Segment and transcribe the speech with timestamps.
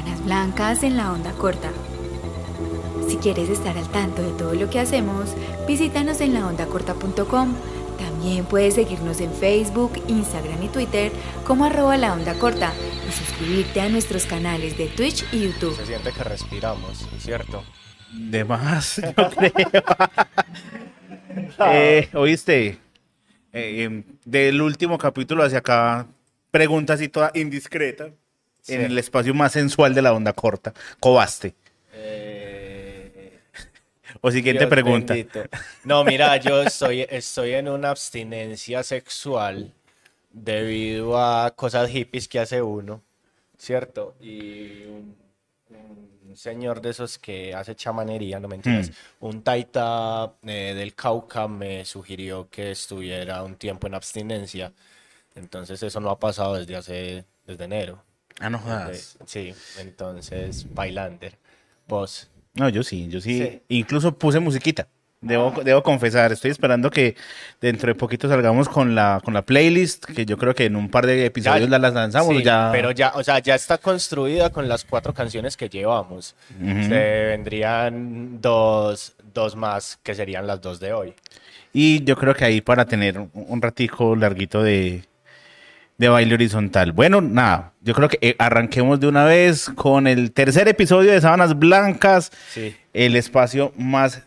[0.00, 1.70] Sábanas Blancas en la onda corta.
[3.06, 5.34] Si quieres estar al tanto de todo lo que hacemos,
[5.68, 7.54] visítanos en laondacorta.com.
[7.98, 11.12] También puedes seguirnos en Facebook, Instagram y Twitter
[11.46, 12.72] como arroba la onda corta
[13.06, 15.76] y suscribirte a nuestros canales de Twitch y YouTube.
[15.76, 17.62] Se siente que respiramos, ¿cierto?
[18.10, 19.52] De más, yo creo.
[21.72, 22.78] Eh, Oíste,
[23.52, 26.08] eh, em, del último capítulo hacia acá,
[26.50, 28.10] pregunta así toda indiscreta,
[28.62, 28.74] Sí.
[28.74, 31.54] en el espacio más sensual de la onda corta, Cobaste.
[31.92, 33.38] Eh,
[34.22, 35.14] O siguiente Dios pregunta.
[35.14, 35.42] bendito.
[35.84, 39.72] No, mira, yo estoy, estoy en una abstinencia sexual
[40.32, 43.02] debido a cosas hippies que hace uno,
[43.56, 44.14] ¿cierto?
[44.20, 45.16] Y un,
[46.28, 48.90] un señor de esos que hace chamanería, no mentiras,
[49.20, 54.72] un taita eh, del Cauca me sugirió que estuviera un tiempo en abstinencia.
[55.34, 58.02] Entonces eso no ha pasado desde hace, desde enero.
[58.40, 59.16] Ah, no jodas.
[59.26, 61.36] Sí, entonces, Bailander,
[61.86, 62.28] vos.
[62.54, 63.38] No, yo sí, yo sí.
[63.38, 63.62] Sí.
[63.68, 64.88] Incluso puse musiquita.
[65.22, 67.14] Debo, debo confesar, estoy esperando que
[67.60, 70.88] dentro de poquito salgamos con la, con la playlist, que yo creo que en un
[70.90, 72.34] par de episodios Ya- la las lanzamos.
[72.34, 72.70] Sí, ya...
[72.72, 76.34] Pero ya, o sea, ya está construida con las cuatro canciones que llevamos.
[76.58, 76.88] Se
[77.26, 81.14] vendrían dos, dos más, que serían las dos de hoy.
[81.74, 85.04] Y yo creo que ahí para tener un- un ratico larguito de,
[86.00, 86.92] de baile horizontal.
[86.92, 91.20] Bueno, nada, yo creo que eh, arranquemos de una vez con el tercer episodio de
[91.20, 92.74] Sábanas Blancas, Sí.
[92.94, 94.22] el espacio más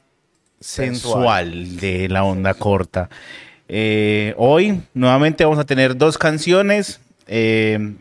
[0.59, 1.77] sensual, Sensual.
[1.77, 3.09] de la onda corta.
[3.67, 6.99] Eh, hoy nuevamente vamos a tener dos canciones.
[7.25, 7.95] eh,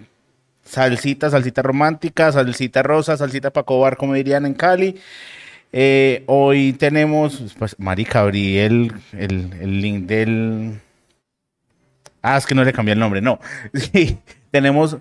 [0.64, 4.96] salsita, salsita romántica, salsita rosa, salsita pacobar, como dirían en Cali.
[5.72, 10.80] Eh, hoy tenemos, pues, Marica, abrí el, el, el link del...
[12.22, 13.38] Ah, es que no le cambié el nombre, no.
[13.74, 14.18] Sí,
[14.50, 14.96] tenemos,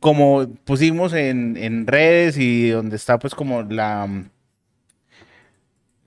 [0.00, 4.08] como pusimos en, en redes y donde está pues como la...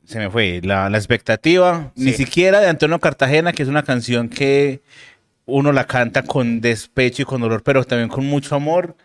[0.05, 4.29] Se me fue, la, la expectativa, ni siquiera de Antonio Cartagena, que es una canción
[4.29, 4.81] que
[5.45, 8.95] uno la canta con despecho y con dolor, pero también con mucho amor.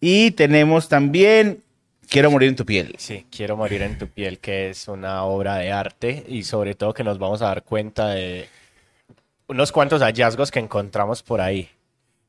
[0.00, 1.62] Y tenemos también
[2.10, 2.96] Quiero morir en tu piel.
[2.98, 6.92] Sí, Quiero morir en tu piel, que es una obra de arte y sobre todo
[6.92, 8.48] que nos vamos a dar cuenta de
[9.50, 11.68] unos cuantos hallazgos que encontramos por ahí.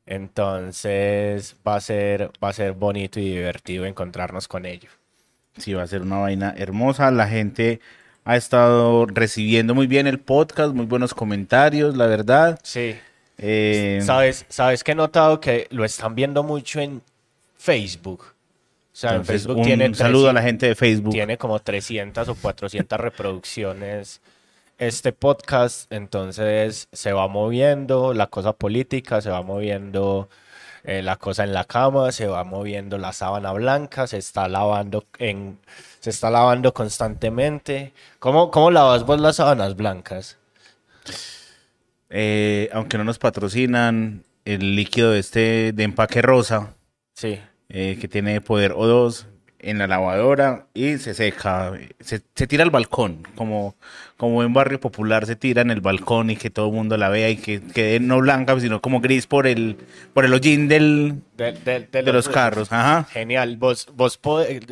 [0.06, 4.90] Entonces va a ser, va a ser bonito y divertido encontrarnos con ello.
[5.56, 7.12] Sí, va a ser una vaina hermosa.
[7.12, 7.80] La gente
[8.24, 12.58] ha estado recibiendo muy bien el podcast, muy buenos comentarios, la verdad.
[12.64, 12.96] Sí.
[13.38, 17.02] Eh, ¿Sabes, ¿Sabes que he notado que lo están viendo mucho en
[17.56, 18.24] Facebook?
[18.92, 21.12] O sea, en Facebook un tiene, saludo a la 300 gente de Facebook.
[21.12, 24.20] tiene como 300 o 400 reproducciones
[24.86, 30.28] este podcast, entonces se va moviendo la cosa política, se va moviendo
[30.84, 35.04] eh, la cosa en la cama, se va moviendo la sábana blanca, se está lavando
[35.18, 35.58] en,
[36.00, 37.92] se está lavando constantemente.
[38.18, 40.38] ¿Cómo, cómo lavas vos las sábanas blancas?
[42.10, 46.74] Eh, aunque no nos patrocinan, el líquido este de empaque rosa,
[47.14, 47.40] Sí.
[47.68, 49.26] eh, que tiene poder O2
[49.60, 51.72] en la lavadora y se seca.
[52.00, 53.76] Se, se tira al balcón, como,
[54.22, 57.08] como en barrio popular se tira en el balcón y que todo el mundo la
[57.08, 59.76] vea y que quede no blanca, sino como gris por el,
[60.14, 62.70] por el hollín del, De, de- de los carros.
[62.70, 63.02] Ajá.
[63.10, 64.20] Genial, vos, vos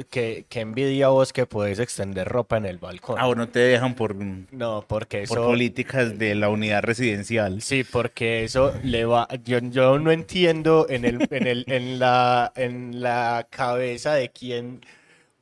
[0.09, 3.16] que, que envidia vos que podés extender ropa en el balcón.
[3.19, 5.47] Ah, bueno, te dejan por, No, porque por eso...
[5.49, 7.61] políticas de la unidad residencial.
[7.61, 9.27] Sí, porque eso le va...
[9.44, 14.81] Yo, yo no entiendo en, el, en, el, en, la, en la cabeza de quién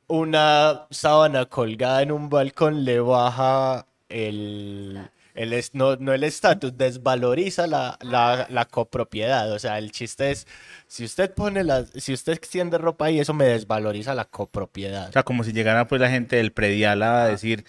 [0.07, 5.09] una sábana colgada en un balcón le baja el...
[5.35, 9.51] el es- no, no el estatus, desvaloriza la, la, la copropiedad.
[9.53, 10.47] O sea, el chiste es,
[10.87, 15.09] si usted pone las, si usted extiende ropa ahí, eso me desvaloriza la copropiedad.
[15.09, 17.63] O sea, como si llegara pues la gente del predial a decir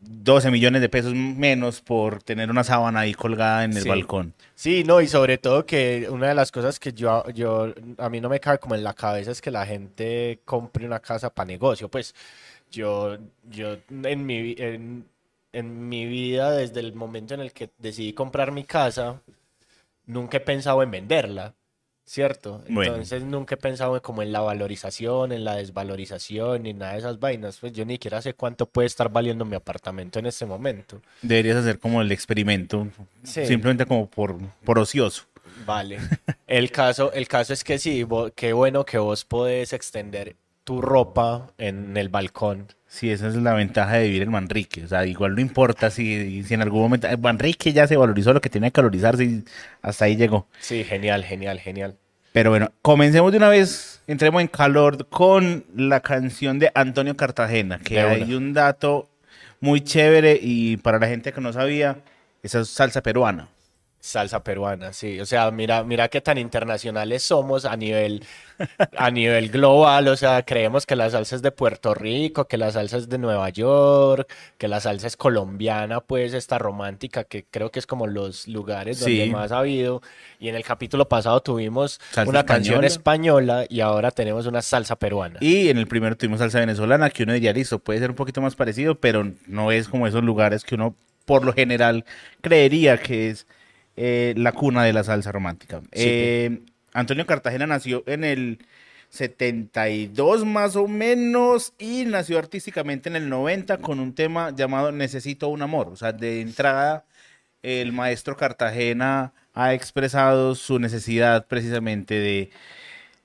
[0.00, 3.88] 12 millones de pesos menos por tener una sábana ahí colgada en el Sí.
[3.88, 4.32] balcón.
[4.54, 8.20] Sí, no, y sobre todo que una de las cosas que yo, yo, a mí
[8.20, 11.46] no me cabe como en la cabeza es que la gente compre una casa para
[11.46, 11.88] negocio.
[11.90, 12.14] Pues
[12.70, 13.18] yo,
[13.50, 15.06] yo en mi, en,
[15.54, 19.22] en mi vida, desde el momento en el que decidí comprar mi casa,
[20.06, 21.54] nunca he pensado en venderla,
[22.04, 22.62] ¿cierto?
[22.68, 22.92] Bueno.
[22.92, 27.18] Entonces nunca he pensado como en la valorización, en la desvalorización, ni nada de esas
[27.20, 27.58] vainas.
[27.58, 31.00] Pues yo ni siquiera sé cuánto puede estar valiendo mi apartamento en este momento.
[31.22, 32.88] Deberías hacer como el experimento,
[33.22, 33.46] Sí.
[33.46, 35.24] simplemente como por, por ocioso.
[35.64, 35.98] Vale.
[36.46, 38.04] El caso, el caso es que sí,
[38.34, 42.68] qué bueno que vos podés extender tu ropa en el balcón.
[42.86, 44.84] Sí, esa es la ventaja de vivir en Manrique.
[44.84, 47.06] O sea, igual no importa si, si en algún momento...
[47.06, 49.44] eh, Manrique ya se valorizó lo que tenía que valorizarse y
[49.82, 50.46] hasta ahí llegó.
[50.60, 51.96] Sí, genial, genial, genial.
[52.32, 57.78] Pero bueno, comencemos de una vez entremos en calor con la canción de Antonio Cartagena,
[57.78, 59.08] que hay un dato
[59.60, 61.98] muy chévere y para la gente que no sabía,
[62.42, 63.48] esa es salsa peruana.
[64.06, 65.18] Salsa peruana, sí.
[65.18, 68.22] O sea, mira, mira qué tan internacionales somos a nivel,
[68.98, 70.08] a nivel global.
[70.08, 73.16] O sea, creemos que la salsa es de Puerto Rico, que la salsa es de
[73.16, 78.06] Nueva York, que la salsa es colombiana, pues esta romántica, que creo que es como
[78.06, 79.30] los lugares donde Sí.
[79.30, 80.02] más ha habido.
[80.38, 83.62] Y en el capítulo pasado tuvimos Salsa una canción española.
[83.62, 85.38] española y ahora tenemos una salsa peruana.
[85.40, 88.42] Y en el primero tuvimos salsa venezolana, que uno diría, listo, puede ser un poquito
[88.42, 92.04] más parecido, pero no es como esos lugares que uno por lo general
[92.42, 93.46] creería que es
[93.96, 95.80] eh, la cuna de la salsa romántica.
[95.92, 96.60] Eh,
[96.92, 98.58] Antonio Cartagena nació en el
[99.10, 105.48] 72 más o menos y nació artísticamente en el 90 con un tema llamado Necesito
[105.48, 105.88] un amor.
[105.88, 107.04] O sea, de entrada
[107.62, 112.50] el maestro Cartagena ha expresado su necesidad precisamente de,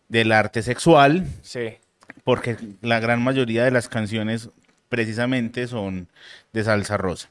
[0.07, 1.77] del arte sexual Sí,
[2.24, 4.50] porque la gran mayoría de las canciones
[4.88, 6.07] precisamente son
[6.54, 7.30] de salsa rosa.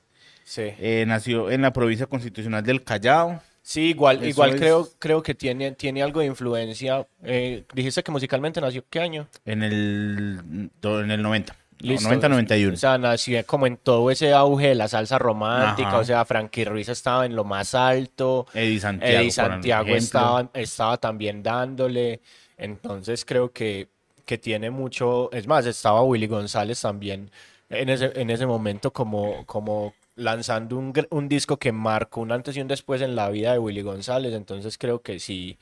[0.48, 0.72] Sí.
[0.78, 3.40] Eh, nació en la provincia constitucional del Callao.
[3.62, 7.06] Sí, igual, Eso igual es- creo, creo que tiene, tiene algo de influencia.
[7.22, 9.28] Eh, dijiste que musicalmente nació, ¿qué año?
[9.44, 11.54] En el, en el 90.
[11.80, 12.08] No, Listo.
[12.08, 12.72] 90-91.
[12.72, 15.88] O sea, nació como en todo ese auge de la salsa romántica.
[15.90, 15.98] Ajá.
[15.98, 18.46] O sea, Frankie Ruiz estaba en lo más alto.
[18.54, 19.18] Eddie Santiago.
[19.20, 22.20] Eddie Santiago estaba, estaba también dándole.
[22.56, 23.88] Entonces creo que,
[24.24, 25.30] que tiene mucho.
[25.30, 27.30] Es más, estaba Willy González también
[27.70, 32.56] en ese, en ese momento como, como lanzando un, un disco que marcó un antes
[32.56, 34.34] y un después en la vida de Willy González.
[34.34, 35.56] Entonces creo que sí,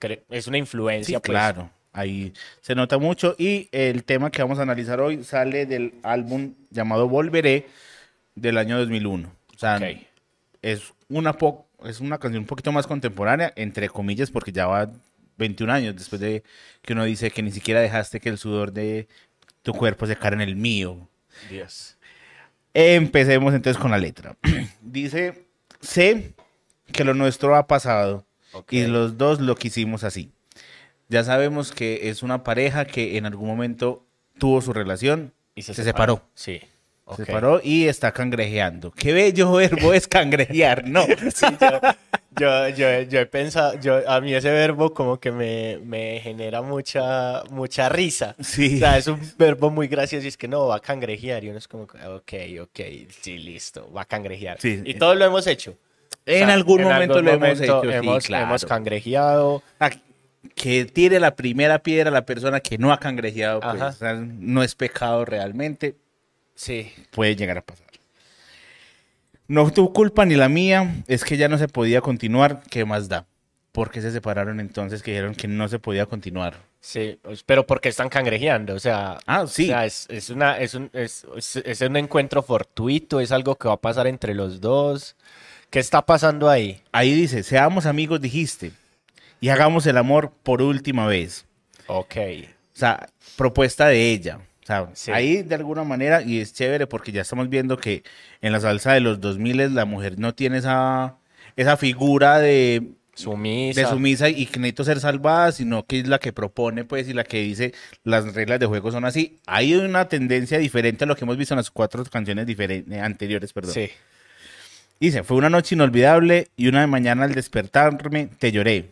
[0.00, 1.20] cre- es una Sí, influencia.
[1.20, 1.30] pues.
[1.30, 1.70] claro.
[1.92, 3.34] Ahí se nota mucho.
[3.38, 7.66] Y el tema que vamos a analizar hoy sale del álbum llamado Volveré
[8.34, 9.28] del año 2001.
[9.54, 9.80] O sea,
[10.62, 14.88] es una, po- es una canción un poquito más contemporánea, entre comillas, porque ya va
[15.38, 16.42] 21 años después de
[16.82, 19.08] que uno dice que ni siquiera dejaste que el sudor de
[19.62, 21.08] tu cuerpo se cara en el mío.
[21.50, 21.96] Dios.
[22.80, 24.36] Empecemos entonces con la letra.
[24.80, 25.46] Dice,
[25.80, 26.32] sé
[26.92, 28.72] que lo nuestro ha pasado Ok.
[28.72, 30.30] y los dos lo quisimos así.
[31.08, 34.06] Ya sabemos que es una pareja que en algún momento
[34.38, 36.22] tuvo su relación Y se, separó.
[36.34, 36.60] Sí.
[37.16, 38.92] Se separó y está cangrejeando.
[38.92, 41.04] Qué bello verbo es cangrejear, ¿no?
[41.34, 41.80] Sí, yo,
[42.38, 46.62] yo, yo, yo he pensado, yo, a mí ese verbo como que me, me genera
[46.62, 48.34] mucha, mucha risa.
[48.40, 48.76] Sí.
[48.76, 51.44] O sea, es un verbo muy gracioso y es que no, va a cangrejear.
[51.44, 52.32] Y uno es como, ok,
[52.62, 52.80] ok,
[53.20, 54.60] sí, listo, va a cangrejear.
[54.60, 54.82] Sí.
[54.84, 55.72] Y todos lo hemos hecho.
[55.72, 58.44] O En sea, algún momento lo hemos hecho, sí, Hemos, claro.
[58.46, 59.62] hemos cangrejeado.
[59.80, 59.90] Ah,
[60.54, 64.62] Que tire la primera piedra la persona que no ha cangrejeado, pues, o sea, no
[64.62, 65.96] es pecado realmente.
[66.54, 67.87] Sí, puede llegar a pasar.
[69.48, 73.08] No tu culpa ni la mía, es que ya no se podía continuar, ¿qué más
[73.08, 73.26] da?
[73.72, 76.56] ¿Por qué se separaron entonces que dijeron que no se podía continuar?
[76.80, 79.64] sí, pues, pero porque están cangrejeando, o sea, Ah, sí.
[79.64, 83.74] o sea, es, es una, es un, es un encuentro fortuito, es algo que va
[83.74, 85.16] a pasar entre los dos.
[85.70, 86.80] ¿Qué está pasando ahí?
[86.92, 88.72] Ahí dice, seamos amigos, dijiste,
[89.40, 91.44] y hagamos el amor por última vez.
[91.88, 92.16] Ok,
[92.74, 94.38] O sea, propuesta de ella.
[94.68, 95.10] O sea, Sí.
[95.12, 98.02] ahí de alguna manera, y es chévere porque ya estamos viendo que
[98.42, 101.16] en la salsa de los 2000 la mujer no tiene esa,
[101.56, 102.82] esa figura de,
[103.14, 103.80] sumisa.
[103.80, 107.14] de sumisa y que necesito ser salvada, sino que es la que propone, pues, y
[107.14, 107.72] la que dice
[108.04, 109.38] las reglas de juego son así.
[109.46, 113.52] Hay una tendencia diferente a lo que hemos visto en las cuatro canciones diferentes, anteriores,
[113.52, 113.72] perdón.
[113.74, 113.90] Sí,
[115.00, 118.90] Dice, fue una noche inolvidable y una mañana al despertarme te lloré,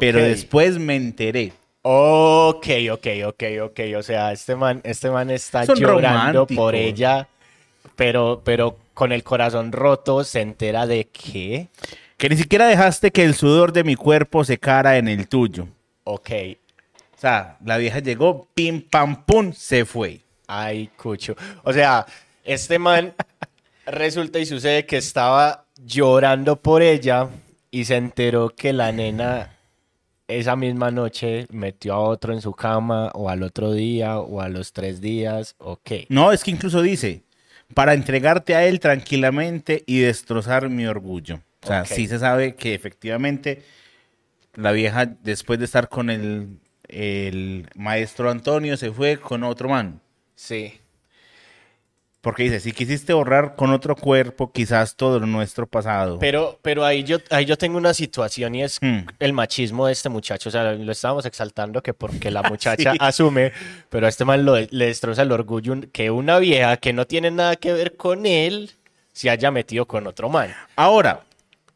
[0.00, 1.52] pero después me enteré.
[1.88, 3.80] Ok, ok, ok, ok.
[3.96, 6.56] O sea, este man, este man está Son llorando románticos.
[6.56, 7.28] por ella,
[7.94, 11.68] pero, pero con el corazón roto se entera de que.
[12.16, 15.68] Que ni siquiera dejaste que el sudor de mi cuerpo secara en el tuyo.
[16.02, 16.30] Ok,
[17.16, 20.20] O sea, la vieja llegó, pim, pam, pum, se fue.
[20.48, 21.36] ay, cucho.
[21.62, 22.04] O sea,
[22.42, 23.14] este man
[23.86, 27.28] resulta y sucede que estaba llorando por ella
[27.70, 29.55] y se enteró que la nena
[30.28, 34.48] esa misma noche metió a otro en su cama o al otro día o a
[34.48, 35.54] los tres días.
[35.58, 35.90] Ok.
[36.08, 37.22] No, es que incluso dice,
[37.74, 41.40] para entregarte a él tranquilamente y destrozar mi orgullo.
[41.62, 43.62] O sea, sí se sabe que efectivamente
[44.54, 50.00] la vieja, después de estar con el, el maestro Antonio, se fue con otro man.
[50.34, 50.80] Sí.
[52.26, 56.18] Porque dice, si quisiste borrar con otro cuerpo, quizás todo nuestro pasado.
[56.18, 59.06] Pero, pero ahí yo, ahí yo tengo una situación y es Hmm.
[59.20, 60.48] el machismo de este muchacho.
[60.48, 62.98] O sea, lo estábamos exaltando que porque la muchacha Sí.
[63.00, 63.52] asume,
[63.90, 67.30] pero a este man lo- le destroza el orgullo que una vieja que no tiene
[67.30, 68.72] nada que ver con él
[69.12, 70.52] se haya metido con otro man.
[70.74, 71.20] Ahora,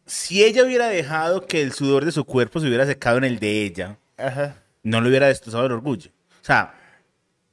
[0.04, 3.38] si ella hubiera dejado que el sudor de su cuerpo se hubiera secado en el
[3.38, 4.56] de ella, Ajá.
[4.82, 6.10] no le hubiera destrozado el orgullo.
[6.42, 6.74] O sea,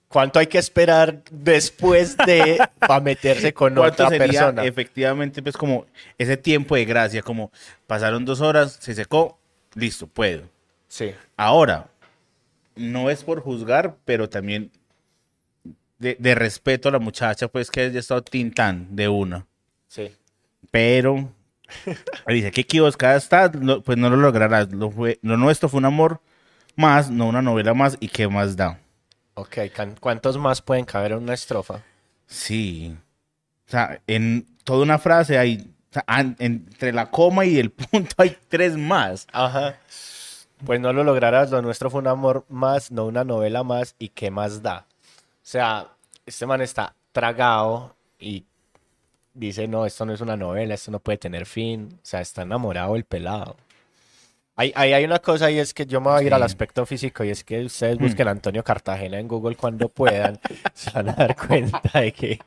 [0.10, 4.64] ¿Cuánto hay que esperar después de para meterse con ¿cuánto otra sería persona?
[4.64, 5.86] efectivamente pues como
[6.18, 7.22] ese tiempo de gracia?
[7.22, 7.52] Como
[7.88, 9.38] pasaron dos horas, se secó,
[9.76, 10.44] listo, puedo.
[10.88, 11.14] Sí.
[11.36, 11.88] Ahora,
[12.78, 14.72] no es por juzgar, pero también
[16.00, 19.46] de, de respeto a la muchacha, pues que haya estado tintán de una.
[19.90, 20.12] Sí.
[20.72, 21.30] Pero
[22.28, 24.72] dice que equivocada está, no- pues no lo lograrás.
[24.72, 26.22] Lo, fue, lo nuestro fue un amor
[26.78, 28.80] más, no una novela más, y qué más da.
[29.38, 29.58] Ok,
[30.00, 31.82] ¿cuántos más pueden caber en una estrofa?
[32.26, 32.96] Sí.
[33.68, 37.70] O sea, en toda una frase hay, o sea, an- entre la coma y el
[37.72, 39.28] punto hay tres más.
[39.32, 39.78] Ajá.
[40.66, 44.10] Pues no lo lograrás, lo nuestro fue un amor más, no una novela más, y
[44.10, 44.88] qué más da.
[44.90, 45.88] O sea,
[46.26, 48.44] este man está tragado y
[49.36, 51.90] dice, no, esto no es una novela, esto no puede tener fin.
[51.94, 53.56] O sea, está enamorado el pelado.
[54.60, 56.84] Hay, hay, hay una cosa y es que yo me voy a ir al aspecto
[56.88, 60.40] físico y es que ustedes busquen a Antonio Cartagena en Google cuando puedan,
[60.74, 62.40] se van a dar cuenta de que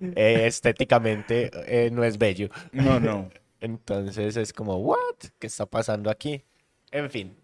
[0.00, 2.48] eh, estéticamente eh, no es bello.
[2.70, 3.28] No, no.
[3.60, 5.16] Entonces es como, ¿what?
[5.40, 6.44] ¿Qué está pasando aquí?
[6.92, 7.34] En fin.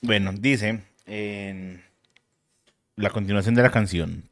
[0.00, 1.84] Bueno, dice en
[2.94, 4.30] la continuación de la canción.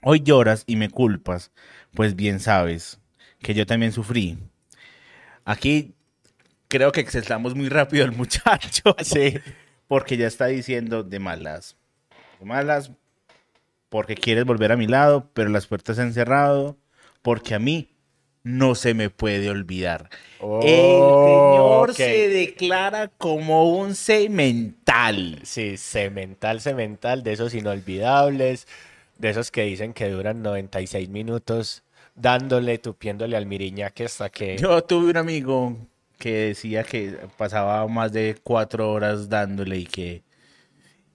[0.00, 1.50] Hoy lloras y me culpas,
[1.92, 2.98] pues bien sabes
[3.40, 4.38] que yo también sufrí.
[5.44, 5.95] Aquí
[6.68, 8.96] creo que exceltamos muy rápido el muchacho.
[9.02, 9.38] Sí.
[9.88, 11.76] Porque ya está diciendo de malas.
[12.40, 12.90] De malas
[13.88, 16.76] porque quieres volver a mi lado, pero las puertas se han cerrado.
[17.22, 17.96] Porque a mí
[18.42, 20.08] no se me puede olvidar.
[20.40, 21.96] el señor ok.
[21.96, 25.40] se declara como un semental.
[25.42, 28.68] Sí, cemental, cemental, de esos inolvidables,
[29.18, 31.82] de esos que dicen que duran 96 minutos
[32.14, 34.56] dándole, tupiéndole al miriñaque hasta que...
[34.56, 35.76] Yo tuve un amigo
[36.18, 40.24] que decía que pasaba más de cuatro horas dándole y que,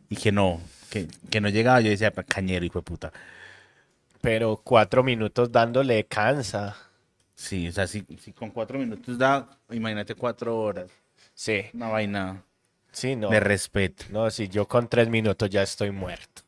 [0.09, 1.81] y que no, que, que no llegaba.
[1.81, 3.13] Yo decía, cañero, hijo de puta.
[4.21, 6.75] Pero cuatro minutos dándole cansa.
[7.35, 10.91] Sí, o sea, si, si con cuatro minutos da, imagínate cuatro horas.
[11.33, 12.43] Sí, Una vaina
[12.91, 13.29] sí, no.
[13.29, 14.05] de respeto.
[14.09, 16.43] No, si yo con tres minutos ya estoy muerto.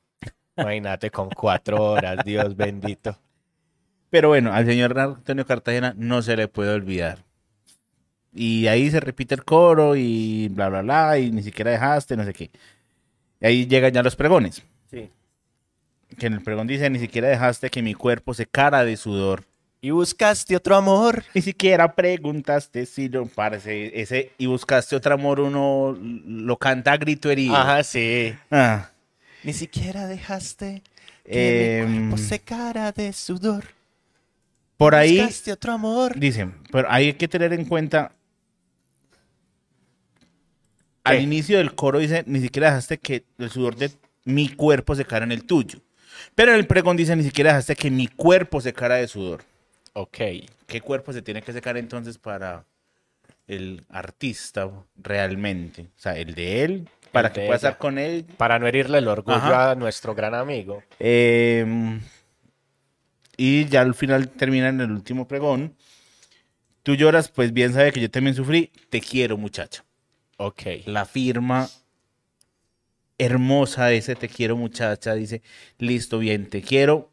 [0.58, 3.18] Imagínate con cuatro horas, Dios bendito.
[4.10, 7.26] Pero bueno, al señor Antonio Cartagena no se le puede olvidar.
[8.36, 12.24] Y ahí se repite el coro y bla, bla, bla, y ni siquiera dejaste, no
[12.26, 12.50] sé qué.
[13.42, 14.64] Y ahí llegan ya los pregones.
[14.90, 15.10] Sí.
[16.18, 19.44] Que en el pregón dice, ni siquiera dejaste que mi cuerpo se cara de sudor.
[19.82, 21.24] Y buscaste otro amor.
[21.36, 26.98] Ni siquiera preguntaste si lo parece ese y buscaste otro amor, uno lo canta a
[26.98, 27.56] grito herido.
[27.56, 28.34] Ajá, sí.
[28.50, 28.90] Ah,
[29.44, 30.82] Ni siquiera dejaste
[31.26, 33.66] que Em, mi cuerpo secara de sudor.
[34.78, 36.18] por ahí Buscaste otro amor.
[36.18, 38.14] dicen, pero hay que tener en cuenta.
[41.04, 43.92] Al inicio del coro dice, ni siquiera dejaste que el sudor de
[44.26, 45.80] mi cuerpo se cara en el tuyo.
[46.36, 49.44] Pero en el pregón dice, ni siquiera dejaste que mi cuerpo se cara de sudor.
[49.94, 50.18] Ok.
[50.66, 52.66] ¿Qué cuerpo se tiene que secar entonces para
[53.48, 55.84] el artista realmente?
[55.84, 58.26] O sea, el de él, para El que pueda estar con él.
[58.38, 59.72] Para no herirle el orgullo Ajá.
[59.72, 60.84] a nuestro gran amigo.
[61.00, 62.00] Eh,
[63.38, 65.76] y ya al final termina en el último pregón.
[66.82, 68.72] Tú lloras, pues bien sabe que yo también sufrí.
[68.90, 69.86] Te quiero, muchacha.
[70.44, 70.64] Ok.
[70.88, 71.70] La firma
[73.18, 75.14] hermosa de ese te quiero, muchacha.
[75.14, 75.42] Dice,
[75.78, 77.12] listo, bien, te quiero.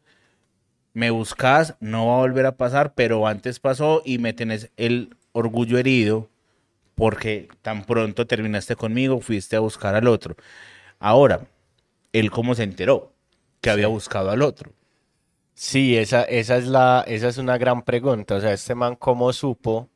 [0.93, 5.15] Me buscas, no va a volver a pasar, pero antes pasó y me tenés el
[5.31, 6.29] orgullo herido
[6.95, 10.35] porque tan pronto terminaste conmigo, fuiste a buscar al otro.
[10.99, 11.47] Ahora,
[12.11, 13.13] él cómo se enteró
[13.61, 14.73] que había buscado al otro.
[15.53, 18.35] Sí, esa, esa es la, esa es una gran pregunta.
[18.35, 19.89] O sea, este man, ¿cómo supo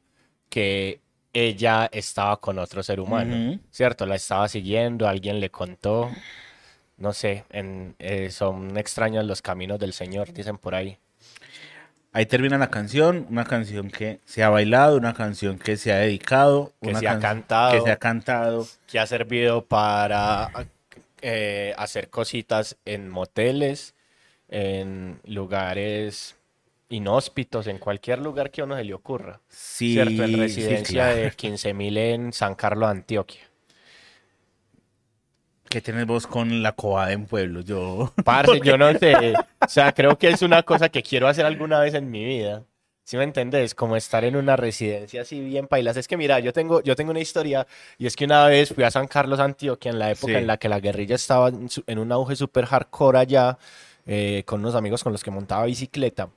[0.48, 1.02] que
[1.36, 3.60] ella estaba con otro ser humano?
[3.70, 4.06] ¿Cierto?
[4.06, 6.10] La estaba siguiendo, alguien le contó.
[6.98, 10.98] No sé, en, eh, son extraños los caminos del Señor, dicen por ahí.
[12.14, 15.98] Ahí termina la canción, una canción que se ha bailado, una canción que se ha
[15.98, 17.72] dedicado, Que una se ha can- cantado.
[17.74, 18.68] que se ha cantado.
[18.88, 20.50] que ha servido para
[21.22, 23.94] eh, hacer cositas en moteles,
[24.48, 26.38] en lugares
[26.90, 29.40] inhóspitos, en cualquier lugar que a uno se le ocurra.
[29.50, 30.24] Sí, ¿Cierto?
[30.24, 31.16] En sí, residencia claro.
[31.18, 33.42] de 15.000 en San Carlos, Antioquia.
[35.70, 37.62] ¿Qué tienes vos con la cobada en pueblo?
[37.62, 38.14] Yo.
[38.24, 39.34] Parce, yo no sé.
[39.60, 42.64] O sea, creo que es una cosa que quiero hacer alguna vez en mi vida.
[43.04, 43.76] ¿Sí me entendés?
[43.76, 45.96] Como estar en una residencia así bien pailas.
[45.98, 47.68] Es que mira, yo tengo, yo tengo una historia
[48.00, 50.40] y es que una vez fui a San Carlos, Antioquia, en la época Sí.
[50.40, 53.60] en la que la guerrilla estaba en, su- en un auge súper hardcore allá,
[54.08, 56.30] eh, con unos amigos con los que montaba bicicleta.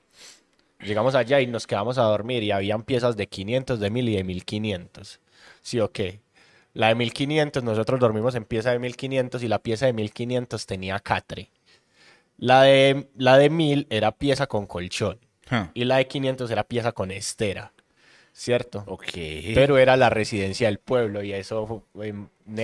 [0.81, 4.15] Llegamos allá y nos quedamos a dormir y habían piezas de 500, de 1000 y
[4.15, 5.19] de 1500.
[5.61, 6.21] ¿Sí o qué?
[6.73, 10.99] La de 1500, nosotros dormimos en pieza de 1500 y la pieza de 1500 tenía
[10.99, 11.49] catre.
[12.37, 15.19] La de, la de 1000 era pieza con colchón
[15.73, 17.73] y la de 500 era pieza con estera,
[18.39, 18.85] ¿cierto?
[18.87, 19.05] ok.
[19.53, 22.13] Pero era la residencia del pueblo y eso fue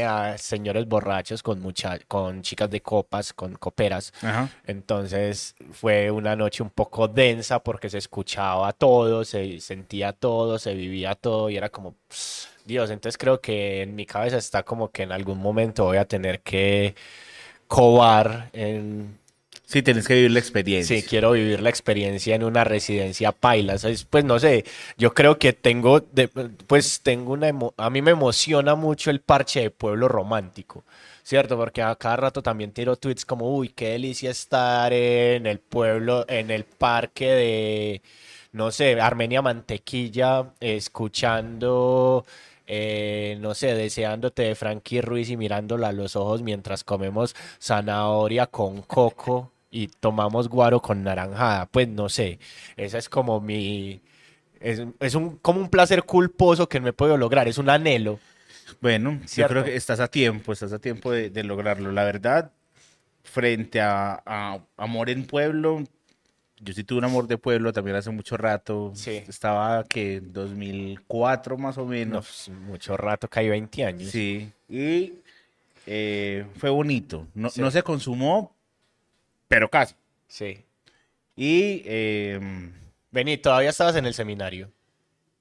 [0.06, 4.14] a señores borrachos con mucha, con chicas de copas, con coperas.
[4.22, 4.50] Ajá.
[4.66, 10.74] Entonces fue una noche un poco densa porque se escuchaba todo, se sentía todo, se
[10.74, 11.96] vivía todo y era como,
[12.64, 16.06] Dios, entonces creo que en mi cabeza está como que en algún momento voy a
[16.06, 16.96] tener que
[17.68, 19.20] cobar en...
[19.68, 20.96] Sí, tienes que vivir la experiencia.
[20.96, 23.76] Sí, quiero vivir la experiencia en una residencia paila.
[24.10, 24.64] Pues no sé,
[24.98, 26.02] yo creo que tengo,
[26.68, 30.84] pues tengo una, emo- a mí me emociona mucho el parche de pueblo romántico,
[31.24, 31.58] ¿cierto?
[31.58, 36.26] Porque a cada rato también tiro tweets como, uy, qué delicia estar en el pueblo,
[36.30, 38.02] en el parque de,
[38.52, 42.26] no sé, Armenia Mantequilla, escuchando...
[42.68, 48.48] eh, no sé, deseándote de Frankie Ruiz y mirándola a los ojos mientras comemos zanahoria
[48.48, 51.66] con coco y tomamos guaro con naranjada.
[51.66, 52.40] Pues no sé,
[52.78, 54.02] esa es como mi...
[54.62, 58.20] Es, es un, como un placer culposo que no he podido lograr, es un anhelo.
[58.82, 59.54] Bueno, yo Cierto.
[59.54, 61.92] creo que estás a tiempo, estás a tiempo de, de lograrlo.
[61.92, 62.52] La verdad,
[63.24, 65.84] frente a, a Amor en Pueblo,
[66.62, 68.92] yo sí tuve un amor de pueblo también hace mucho rato.
[68.96, 69.22] Sí.
[69.28, 72.44] Estaba que en 2004 más o No, menos.
[72.48, 74.10] pues, mucho rato, hay 20 años.
[74.10, 75.14] Sí, y
[75.86, 77.28] eh, fue bonito.
[77.36, 77.60] No, Sí.
[77.62, 78.55] no se consumó,
[79.48, 79.96] pero casi.
[80.28, 80.64] Sí.
[81.36, 82.40] Y eh,
[83.16, 84.72] Vení, todavía estabas en el seminario.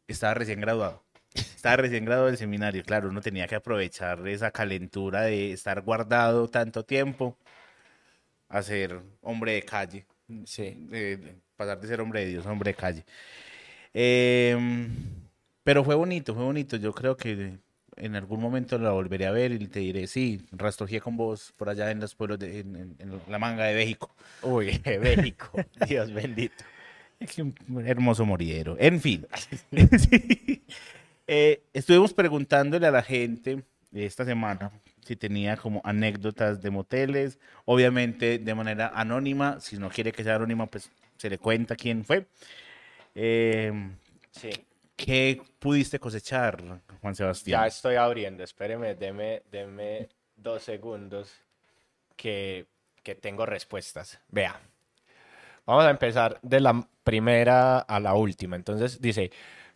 [0.07, 1.03] estaba recién graduado.
[1.35, 6.49] Estaba recién graduado del seminario, claro, uno tenía que aprovechar esa calentura de estar guardado
[6.49, 7.37] tanto tiempo
[8.49, 10.07] a ser hombre de calle.
[10.47, 10.87] Sí.
[11.57, 13.05] pasar de ser hombre de Dios a hombre de calle.
[13.93, 14.95] Em,
[15.65, 16.77] pero fue bonito, fue bonito.
[16.77, 17.59] Yo creo que
[17.97, 21.69] en algún momento la volveré a ver y te diré, sí, rastrojé con vos por
[21.69, 24.15] allá en los pueblos, de, en, en- en la manga de México.
[24.43, 25.51] Uy, México.
[25.89, 26.65] Dios bendito.
[27.21, 27.55] Es que un
[27.87, 28.77] hermoso moridero.
[28.79, 29.27] En fin.
[29.99, 30.63] Sí.
[31.27, 34.71] Eh, estuvimos preguntándole a la gente esta semana
[35.07, 40.35] si tenía como anécdotas de moteles, obviamente de manera anónima, si no quiere que sea
[40.37, 42.27] anónima, pues se le cuenta quién fue.
[43.15, 43.73] Eh,
[44.33, 44.51] Sí.
[44.97, 46.63] ¿Qué pudiste cosechar,
[47.01, 47.61] Juan Sebastián?
[47.63, 51.33] Ya estoy abriendo, espéreme, deme, deme dos segundos
[52.17, 52.67] que,
[53.03, 54.21] que tengo respuestas.
[54.29, 54.61] Vea,
[55.67, 58.57] vamos a empezar de la primera a la última.
[58.57, 59.31] Entonces dice,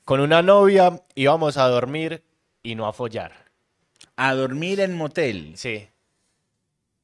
[0.05, 2.23] con una novia íbamos a dormir
[2.63, 3.33] y no a follar.
[4.17, 5.53] A dormir en motel.
[5.57, 5.89] Sí,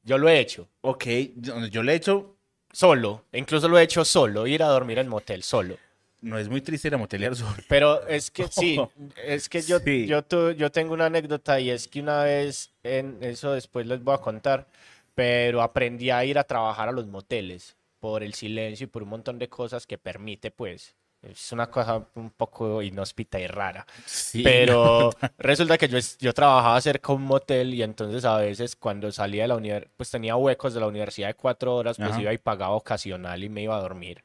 [0.05, 1.05] yo lo he hecho, Ok,
[1.37, 2.37] yo, yo le he hecho,
[2.71, 5.79] solo, incluso lo he hecho solo, ir a dormir en motel, solo.
[6.25, 7.55] No es muy triste ir a motelear solo.
[7.69, 8.81] Pero es que sí,
[9.25, 10.07] es que yo, Sí.
[10.07, 14.03] yo, tu- yo tengo una anécdota y es que una vez, en eso después les
[14.03, 14.67] voy a contar,
[15.15, 19.09] pero aprendí a ir a trabajar a los moteles por el silencio y por un
[19.11, 20.95] montón de cosas que permite, pues.
[21.23, 23.87] Es una cosa un poco inhóspita y rara.
[24.05, 28.77] Sí, Pero resulta que yo, yo trabajaba cerca de un motel y entonces a veces
[28.77, 32.11] cuando salía de la universidad, pues tenía huecos de la universidad de cuatro horas, pues
[32.11, 32.21] Ajá.
[32.21, 34.23] iba y pagaba ocasional y me iba a dormir.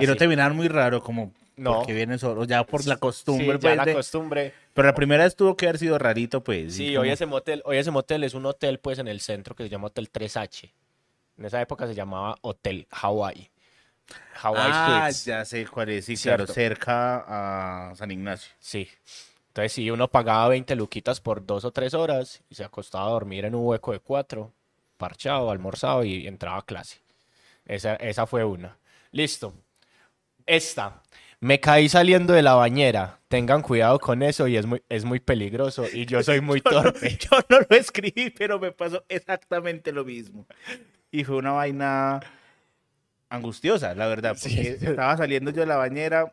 [0.00, 0.18] Y no Así.
[0.18, 1.76] te miraron muy raro, como No.
[1.76, 3.46] porque vienes solo, ya por la costumbre.
[3.46, 4.54] Sí, ya pues, la de- costumbre.
[4.74, 6.74] Pero la primera vez tuvo que haber sido rarito, pues.
[6.74, 9.54] Sí, hoy como- ese motel, hoy ese motel es un hotel pues en el centro
[9.54, 10.72] que se llama Hotel 3H.
[11.38, 13.50] En esa época se llamaba Hotel Hawaii.
[14.42, 15.24] Hawaii Ah, Suites.
[15.24, 16.52] ya sé cuál es, sí, claro, Cierto.
[16.54, 18.52] cerca a San Ignacio.
[18.58, 18.88] Sí.
[19.48, 23.10] Entonces sí, uno pagaba 20 luquitas por dos o tres horas y se acostaba a
[23.10, 24.52] dormir en un hueco de cuatro,
[24.96, 27.00] parchado, almorzado y entraba a clase.
[27.66, 28.76] Esa, esa fue una.
[29.10, 29.52] Listo.
[30.46, 31.02] Esta.
[31.40, 33.18] Me caí saliendo de la bañera.
[33.28, 37.18] Tengan cuidado con eso y es muy, es muy peligroso y yo soy muy torpe.
[37.18, 40.46] Yo no lo escribí, pero me pasó exactamente lo mismo.
[41.10, 42.20] Y fue una vaina
[43.28, 44.86] angustiosa, la verdad, porque Sí.
[44.86, 46.32] estaba saliendo yo de la bañera,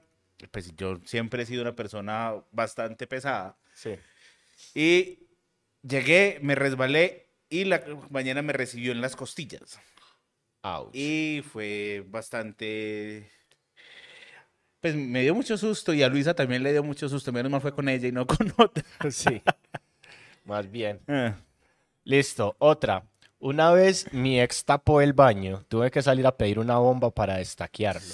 [0.51, 3.57] pues yo siempre he sido una persona bastante pesada.
[3.73, 3.95] Sí.
[4.75, 5.19] Y
[5.81, 9.79] llegué, me resbalé y la bañera me recibió en las costillas.
[10.61, 10.93] Ouch.
[10.93, 13.31] Y fue bastante...
[14.81, 17.31] Pues me dio mucho susto y a Luisa también le dio mucho susto.
[17.31, 18.83] Menos mal fue con ella y no con otra.
[19.11, 19.41] Sí.
[20.45, 20.99] Más bien.
[21.07, 21.35] Ah.
[22.05, 22.55] Listo.
[22.59, 23.03] Otra.
[23.39, 25.63] Una vez mi ex tapó el baño.
[25.67, 28.13] Tuve que salir a pedir una bomba para destaquearlo.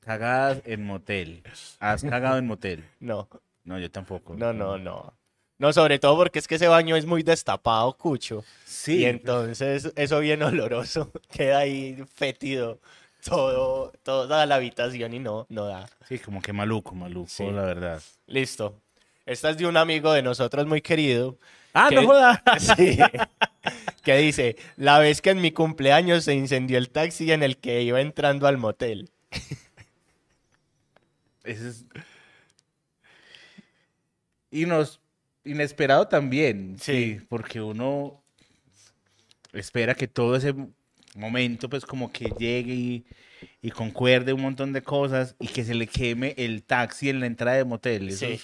[0.00, 1.42] Cagadas en motel.
[1.78, 2.84] ¿Has cagado en motel?
[3.00, 3.28] No,
[3.64, 4.34] No, yo tampoco.
[4.34, 5.14] no, no, no.
[5.58, 8.42] No, sobre todo porque es que ese baño es muy destapado, cucho.
[8.64, 9.00] Sí.
[9.00, 11.12] Y entonces eso bien oloroso.
[11.30, 12.80] Queda ahí fétido
[13.24, 15.88] todo, toda la habitación y no, no da.
[16.08, 17.44] Sí, como que maluco, maluco, Sí.
[17.50, 18.02] la verdad.
[18.26, 18.80] Listo.
[19.26, 21.38] Esta es de un amigo de nosotros muy querido.
[21.74, 22.42] Ah, que- no joda.
[22.58, 22.98] Sí.
[24.02, 27.82] que dice, la vez que en mi cumpleaños se incendió el taxi en el que
[27.82, 29.10] iba entrando al motel.
[31.44, 31.84] Ese es...
[34.50, 35.00] Y nos...
[35.44, 36.76] Inesperado también.
[36.78, 37.18] Sí.
[37.18, 37.26] Sí.
[37.28, 38.22] Porque uno
[39.52, 40.54] espera que todo ese
[41.14, 43.04] momento pues como que llegue y,
[43.62, 47.26] y concuerde un montón de cosas y que se le queme el taxi en la
[47.26, 48.08] entrada de motel.
[48.08, 48.40] Eso Sí.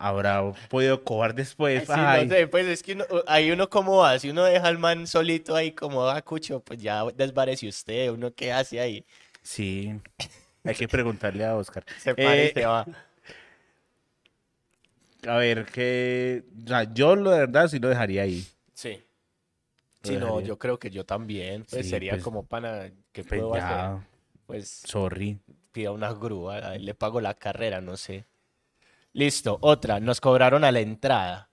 [0.00, 1.82] Habrá podido cobar después.
[1.84, 4.78] Sí, no sé, pues es que uno, ahí uno cómo va, si uno deja al
[4.78, 9.04] man solito ahí como a cucho, pues ya desvarece usted, uno qué hace ahí,
[9.42, 9.92] Sí.
[10.62, 11.84] Hay que preguntarle a Oscar.
[11.98, 12.86] se para y Eh, va.
[15.26, 16.44] A ver, que...
[16.64, 18.46] O sea, yo lo de verdad sí lo dejaría ahí.
[18.74, 19.02] Sí.
[20.02, 20.48] Sí, no, dejaría.
[20.48, 24.06] yo creo que yo también, pues Sí, sería pues, como pana, ¿qué Pues puedo hacer?
[24.46, 25.40] Pues sorry.
[25.72, 28.26] pida una grúa, le pago la carrera, no sé.
[29.12, 31.50] Listo, otra, nos cobraron a la entrada.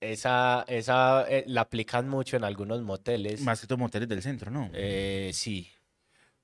[0.00, 3.40] Esa, esa eh, la aplican mucho en algunos moteles.
[3.40, 4.70] Más que todo moteles del centro, ¿no?
[4.72, 5.68] Eh, sí,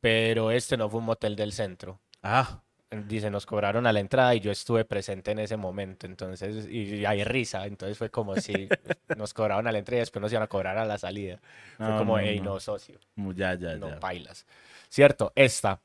[0.01, 2.01] pero este no fue un motel del centro.
[2.23, 2.64] Ah,
[2.97, 6.97] Dice, nos cobraron a la entrada y yo estuve presente en ese momento, entonces, y,
[6.97, 8.73] y hay risa, entonces fue como si
[9.15, 11.41] nos cobraron a la entrada y después nos iban a cobrar a la salida.
[11.83, 12.45] Fue No, como, no, hey, no.
[12.45, 12.99] no, socio,
[13.37, 14.01] ya, ya, no ya.
[14.01, 14.47] bailas.
[14.89, 15.81] Cierto, esta.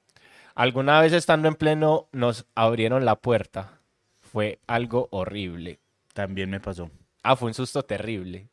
[0.56, 3.80] Alguna vez estando en pleno nos abrieron la puerta.
[4.22, 5.80] Fue algo horrible.
[6.14, 6.92] También me pasó.
[7.24, 8.50] Ah, fue un susto terrible.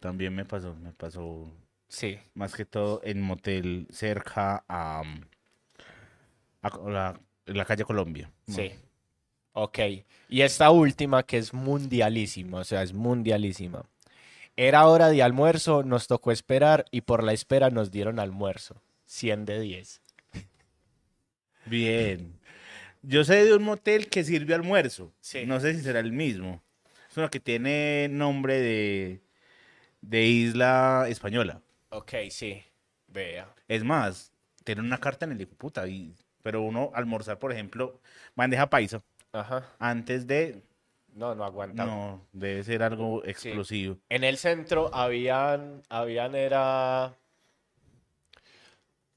[0.00, 0.74] También me pasó.
[0.74, 1.50] Me pasó
[1.88, 5.02] Sí, más que todo en motel cerca a,
[6.62, 8.30] a la, en la calle Colombia.
[8.46, 8.72] sí.
[9.54, 9.78] Ok.
[10.28, 13.84] Y esta última que es mundialísima, o sea, es mundialísima.
[14.56, 18.80] Era hora de almuerzo, nos tocó esperar y por la espera nos dieron almuerzo.
[19.06, 20.00] 100 de 10.
[21.66, 22.38] Bien.
[23.02, 25.12] Yo sé de un motel que sirve almuerzo.
[25.20, 25.44] Sí.
[25.46, 26.62] No sé si será el mismo.
[27.10, 29.22] Es uno que tiene nombre de,
[30.02, 31.62] de isla española.
[31.90, 32.62] Ok, sí.
[33.08, 33.52] Vea.
[33.66, 34.32] Es más,
[34.62, 35.88] tiene una carta en el hijo de puta.
[35.88, 36.14] Y,
[36.48, 38.00] pero uno almorzar, por ejemplo,
[38.34, 39.66] bandeja paisa, Ajá.
[39.78, 40.62] antes de...
[41.12, 41.84] No, no aguanta.
[41.84, 43.98] No, debe ser algo explosivo.
[44.08, 47.14] En el centro habían, habían era,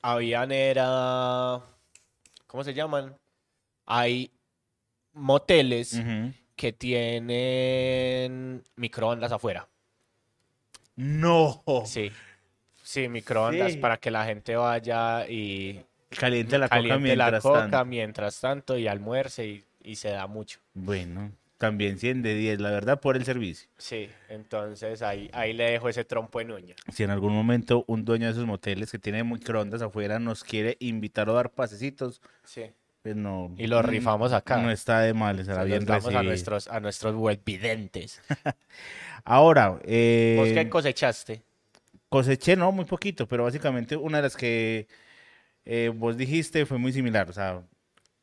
[0.01, 1.61] habían era,
[2.47, 3.15] ¿cómo se llaman?
[3.85, 4.29] Hay
[5.13, 6.01] moteles
[6.57, 9.69] que tienen microondas afuera.
[10.97, 11.63] No.
[11.85, 12.11] Sí,
[12.83, 13.77] sí, microondas Sí.
[13.77, 15.85] para que la gente vaya y
[16.17, 17.85] Caliente la coca caliente la mientras coca tanto.
[17.85, 20.59] mientras tanto y almuerce y, y se da mucho.
[20.73, 23.69] Bueno, también 100 de 10, la verdad, por el servicio.
[23.77, 26.75] Sí, entonces ahí, ahí le dejo ese trompo en uña.
[26.91, 30.75] Si en algún momento un dueño de esos moteles que tiene microondas afuera nos quiere
[30.79, 32.63] invitar o dar pasecitos, Sí.
[33.03, 33.53] pues no.
[33.57, 34.57] Y lo rifamos acá.
[34.57, 36.23] No está de mal, Se será los bien damos a recibido.
[36.23, 38.21] nuestros, a nuestros webvidentes.
[39.23, 41.41] Ahora, eh, ¿Vos qué cosechaste?
[42.09, 44.87] coseché, no, muy poquito, pero básicamente una de las que
[45.65, 47.29] eh, vos dijiste fue muy similar.
[47.29, 47.63] O sea,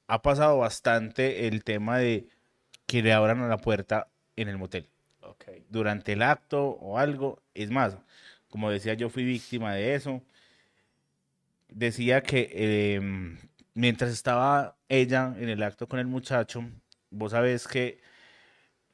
[0.06, 2.28] ha pasado bastante el tema de
[2.86, 4.88] que le abran a la puerta en el motel.
[5.20, 5.44] Ok.
[5.68, 7.42] durante el acto o algo.
[7.54, 7.98] Es más,
[8.48, 10.22] como decía, yo fui víctima de eso.
[11.68, 13.36] Decía que eh,
[13.74, 16.64] mientras estaba ella en el acto con el muchacho,
[17.10, 18.00] vos sabés que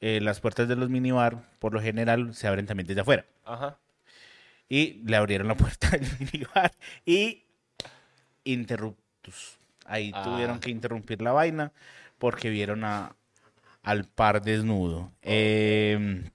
[0.01, 3.25] eh, las puertas de los minibar, por lo general, se abren también desde afuera.
[3.45, 3.79] Ajá.
[4.67, 6.71] Y le abrieron la puerta del minibar
[7.05, 7.44] y
[8.45, 9.59] interruptus.
[9.85, 10.23] Ahí Ah.
[10.23, 11.71] tuvieron que interrumpir la vaina
[12.17, 13.15] porque vieron a,
[13.83, 15.11] al par desnudo.
[15.21, 16.29] Em,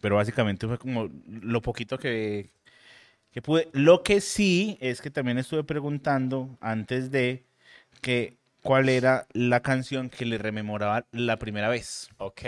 [0.00, 2.50] pero básicamente fue como lo poquito que,
[3.32, 3.68] que pude.
[3.72, 7.44] Lo que sí es que también estuve preguntando antes de
[8.00, 12.10] que cuál era la canción que le rememoraba la primera vez.
[12.18, 12.42] Ok.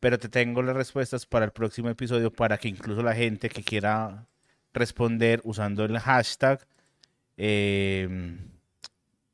[0.00, 3.62] Pero te tengo las respuestas para el próximo episodio para que incluso la gente que
[3.62, 4.26] quiera
[4.72, 6.64] responder usando el hashtag
[7.38, 8.08] eh,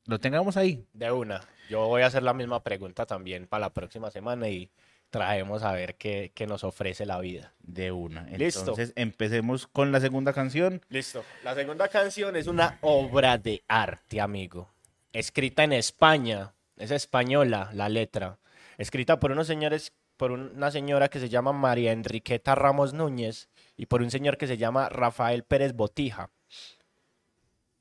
[0.06, 0.86] lo tengamos ahí.
[0.92, 1.40] De una.
[1.70, 4.70] Yo voy a hacer la misma pregunta también para la próxima semana y
[5.08, 7.54] traemos a ver qué, qué nos ofrece la vida.
[7.60, 8.24] De una.
[8.24, 8.60] Listo.
[8.60, 10.82] Entonces empecemos con la segunda canción.
[10.90, 11.24] Listo.
[11.42, 14.70] La segunda canción es una obra de arte, amigo.
[15.12, 16.52] Escrita en España.
[16.76, 18.38] Es española la letra.
[18.76, 23.86] Escrita por unos señores, por una señora que se llama María Enriqueta Ramos Núñez y
[23.86, 26.30] por un señor que se llama Rafael Pérez Botija.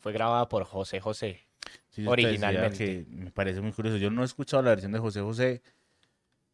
[0.03, 1.47] Fue grabada por José José.
[1.89, 2.77] Sí, Originalmente.
[2.77, 3.95] que me parece muy curioso.
[3.97, 5.61] Yo no he escuchado la versión de José José.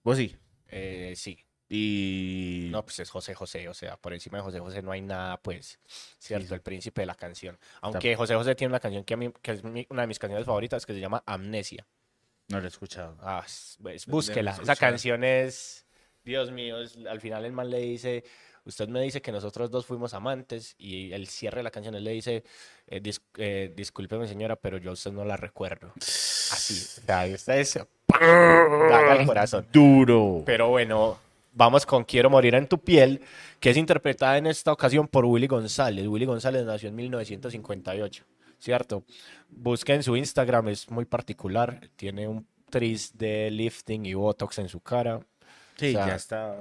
[0.03, 0.35] Vos sí.
[0.67, 1.43] Eh, sí.
[1.67, 5.01] Y No, pues es José José, o sea, por encima de José José no hay
[5.01, 5.79] nada, pues,
[6.19, 6.53] cierto, sí.
[6.53, 7.57] el príncipe de la canción.
[7.81, 10.19] Aunque José José tiene una canción que, a mí, que es mi- una de mis
[10.19, 11.87] canciones favoritas que se llama Amnesia.
[12.49, 13.17] No lo he escuchado.
[13.21, 13.43] Ah,
[13.81, 14.51] pues, búsquela.
[14.61, 15.85] Esa canción es,
[16.23, 18.23] Dios mío, es- al final el man le dice,
[18.69, 22.03] usted me dice que nosotros dos fuimos amantes y el cierre de la canción él
[22.05, 22.43] le dice,
[22.87, 25.91] eh, dis- eh, discúlpeme señora, pero yo a usted no la recuerdo.
[25.97, 26.73] Así,
[27.33, 27.77] o sea, es
[28.07, 29.67] daga al corazón.
[29.71, 30.43] Duro.
[30.45, 31.17] Pero bueno,
[31.53, 33.21] vamos con Quiero morir en tu piel,
[33.59, 36.07] que es interpretada en esta ocasión por Willy González.
[36.07, 38.23] Willy González nació en 1958,
[38.59, 39.03] ¿cierto?
[39.49, 41.81] Busquen su Instagram, es muy particular.
[41.95, 45.19] Tiene un tris de lifting y botox en su cara.
[45.77, 46.55] Sí, o sea, ya está.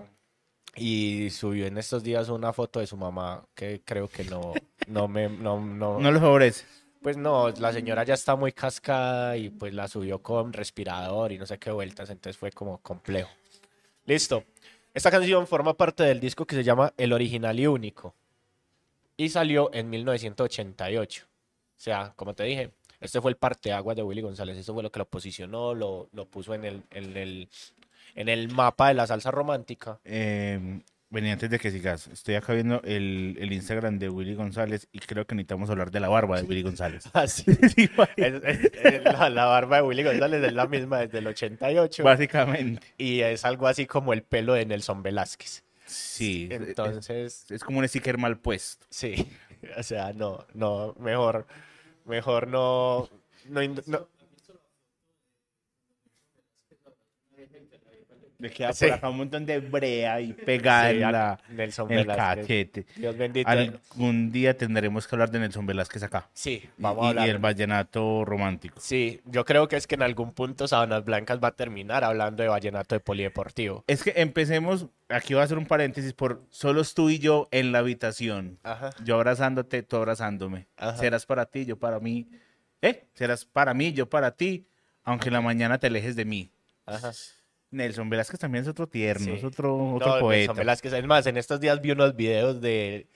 [0.79, 4.55] Y subió en estos días una foto de su mamá que creo que no,
[4.87, 6.65] no me, no, no, No lo favorece.
[7.03, 11.39] pues no, la señora ya está muy cascada y pues la subió con respirador y
[11.39, 13.31] no sé qué vueltas, entonces fue como complejo.
[14.07, 14.45] Listo.
[14.95, 18.15] Esta canción forma parte del disco que se llama El Original y Único
[19.19, 21.27] y salió en 1988.
[21.27, 24.91] O sea, como te dije, este fue el parteaguas de Willy González, eso fue lo
[24.91, 27.49] que lo posicionó, lo, lo puso en el, en el,
[28.21, 30.01] en el mapa de la salsa romántica.
[30.05, 34.89] Eh, vení, antes de que sigas, estoy acá viendo el, el Instagram de Willy González
[34.93, 37.05] y creo que necesitamos hablar de la barba de Willy González.
[37.13, 37.45] Así.
[37.75, 41.27] Sí, Es- es- es la, la barba de Willy González es la misma desde el
[41.29, 42.03] 88.
[42.05, 42.87] Básicamente.
[42.99, 45.65] y es algo así como el pelo de Nelson Velázquez.
[45.87, 46.49] Sí.
[46.51, 48.85] es- Entonces, es, como un sticker mal puesto.
[48.91, 49.31] sí,
[49.79, 51.47] o sea, no, no, mejor,
[52.05, 53.09] mejor no,
[53.49, 54.09] no, no-
[58.41, 58.87] Le queda Sí.
[58.87, 62.07] por acá un montón de brea y pegada sí, en, a la, Nelson en el
[62.07, 62.87] cachete.
[62.95, 63.49] Dios bendito.
[63.51, 66.29] Algún día tendremos que hablar de Nelson Velázquez acá.
[66.35, 67.27] Sí, vamos y, a hablar.
[67.27, 68.79] y el vallenato romántico.
[68.81, 72.45] Sí, yo creo que es que en algún punto Sabanas Blancas va a terminar hablando
[72.45, 73.83] de vallenato de polideportivo.
[73.89, 77.73] Es que empecemos, aquí voy a hacer un paréntesis por solos tú y yo en
[77.73, 78.61] la habitación.
[78.63, 78.91] Ajá.
[79.05, 80.69] Yo abrazándote, tú abrazándome.
[80.77, 80.97] Ajá.
[80.97, 82.29] Serás para ti, yo para mí.
[82.83, 83.03] ¿Eh?
[83.15, 84.65] Serás para mí, yo para ti,
[85.03, 86.53] aunque en la mañana te alejes de mí.
[86.87, 87.11] Ajá.
[87.71, 89.33] Nelson Velázquez también es otro tierno, Sí.
[89.33, 90.53] es otro, otro No, Nelson poeta.
[90.55, 90.93] Velázquez.
[90.93, 93.07] Es más, en estos días vi unos videos de,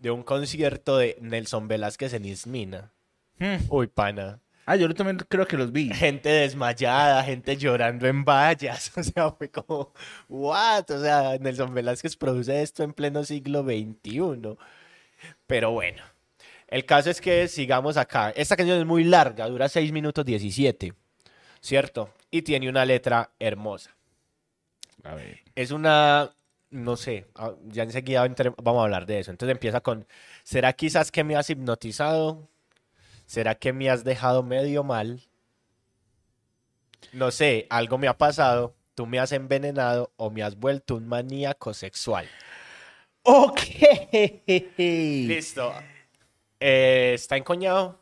[0.00, 2.92] de un concierto de Nelson Velázquez en Ismina.
[3.38, 3.56] Hmm.
[3.68, 4.40] Uy, pana.
[4.66, 5.92] Ah, yo también creo que los vi.
[5.92, 9.92] gente desmayada, gente llorando en vallas, o sea, fue como,
[10.28, 14.56] what, o sea, Nelson Velázquez produce esto en pleno siglo XXI.
[15.46, 16.02] Pero bueno,
[16.68, 18.30] el caso es que sigamos acá.
[18.30, 20.92] Esta canción es muy larga, dura 6 minutos 17,
[21.60, 22.10] ¿cierto?
[22.30, 23.90] Y tiene una letra hermosa.
[25.04, 25.40] A ver.
[25.54, 26.34] Es una,
[26.70, 28.26] no sé, ah, ya enseguida
[28.62, 29.30] vamos a hablar de eso.
[29.30, 30.06] Entonces empieza con,
[30.42, 32.48] ¿será quizás que me has hipnotizado?
[33.26, 35.22] ¿Será que me has dejado medio mal?
[37.12, 41.08] No sé, algo me ha pasado, tú me has envenenado o me has vuelto un
[41.08, 42.28] maníaco sexual.
[43.22, 43.60] Ok.
[44.78, 45.72] Listo.
[46.58, 48.00] Eh, ¿Está encoñado?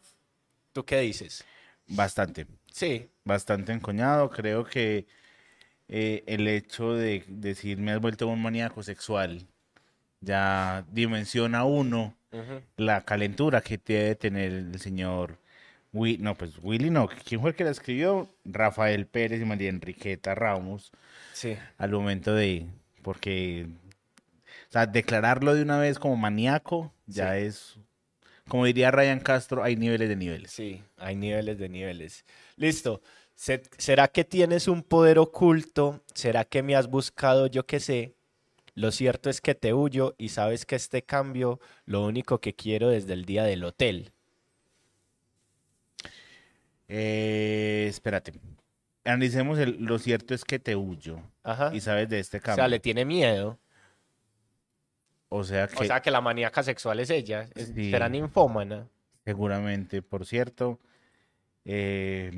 [0.73, 1.45] ¿Tú qué dices?
[1.87, 4.31] Bastante, Sí, bastante encoñado.
[4.31, 5.07] Creo que
[5.93, 9.47] eh, el hecho de decir me has vuelto un maníaco sexual
[10.21, 12.15] ya dimensiona uno
[12.77, 15.37] la calentura que debe tener el señor
[15.93, 18.29] Wi- no, pues Willy no, ¿quién fue el que la escribió?
[18.45, 20.93] Rafael Pérez y María Enriqueta Ramos
[21.33, 21.57] sí.
[21.79, 22.67] al momento de,
[23.03, 23.67] porque,
[24.69, 27.43] o sea, declararlo de una vez como maníaco ya Sí.
[27.47, 27.77] es,
[28.47, 30.53] como diría Ryan Castro, hay niveles de niveles.
[30.53, 32.25] Sí, hay niveles de niveles.
[32.57, 33.03] Listo.
[33.41, 36.03] Se- ¿Será que tienes un poder oculto?
[36.15, 38.15] ¿Será que me has buscado yo que sé?
[38.75, 42.91] Lo cierto es que te huyo y sabes que este cambio, lo único que quiero
[42.91, 44.13] desde el día del hotel.
[46.89, 48.35] Eh, espérate,
[49.05, 51.71] analicemos el, lo cierto es que te huyo Ajá.
[51.75, 52.57] y sabes de este O cambio.
[52.57, 53.59] sea, le tiene miedo.
[55.31, 57.49] O sea que O sea, que la maníaca sexual es ella.
[57.57, 57.91] Sí.
[57.91, 58.87] Será ninfómana.
[59.25, 60.79] seguramente, por cierto,
[61.65, 62.31] eh,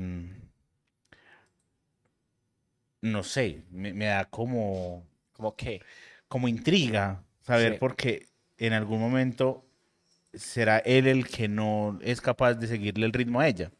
[3.03, 5.81] no sé, me, me da como, ¿Cómo qué?
[6.27, 7.77] como intriga saber Sí.
[7.79, 9.65] porque en algún momento
[10.33, 13.71] será él el que no es capaz de seguirle el ritmo a ella.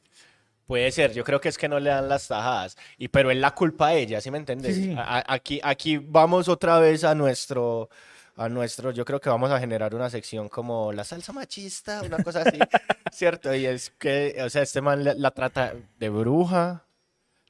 [0.68, 3.38] Puede ser, yo creo que es que no le dan las tajadas, y pero es
[3.38, 4.76] la culpa a ella, ¿sí me entiendes?
[4.76, 4.96] Sí, sí.
[4.98, 7.90] Aquí, aquí vamos otra vez a nuestro,
[8.38, 12.24] a nuestro, yo creo que vamos a generar una sección como la salsa machista, una
[12.24, 12.58] cosa así,
[13.12, 13.54] ¿cierto?
[13.56, 16.86] Y es que, o sea, este man la, la trata de bruja,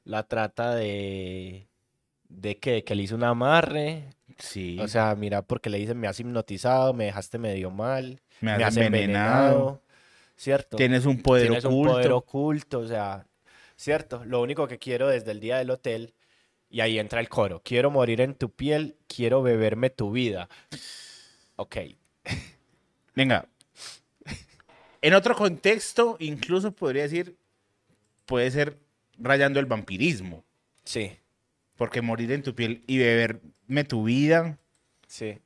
[0.04, 1.66] la trata de,
[2.28, 4.04] de que, que le hizo un amarre,
[4.38, 8.52] Sí, o sea, mira, porque le dicen me has hipnotizado, me dejaste medio mal, me
[8.52, 9.82] has me has envenenado, envenenado,
[10.36, 10.76] ¿cierto?
[10.76, 11.90] tienes un poder Tienes oculto.
[11.90, 13.26] un poder oculto, o sea,
[13.76, 14.24] cierto.
[14.24, 16.14] Lo único que quiero desde el día del hotel,
[16.68, 17.62] y ahí entra el coro.
[17.64, 20.48] Quiero morir en tu piel, quiero beberme tu vida.
[21.56, 21.76] Ok.
[23.14, 23.46] Venga,
[25.00, 27.36] en otro contexto, incluso podría decir,
[28.26, 28.78] puede ser
[29.18, 30.44] rayando el vampirismo.
[30.84, 31.18] Sí,
[31.76, 34.58] Porque morir en tu piel y beberme tu vida
[35.06, 35.38] sí.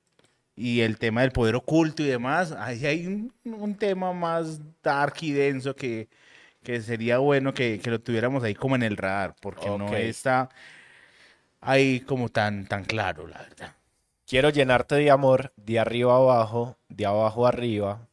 [0.57, 5.15] y el tema del poder oculto y demás, ahí hay un, un tema más dark
[5.23, 6.09] y denso que,
[6.63, 9.93] que sería bueno que, que lo tuviéramos ahí como en el radar, porque no Ok.
[9.97, 10.51] está
[11.61, 13.73] ahí como tan, tan claro, la verdad.
[14.27, 18.07] Quiero llenarte de amor de arriba abajo, de abajo arriba.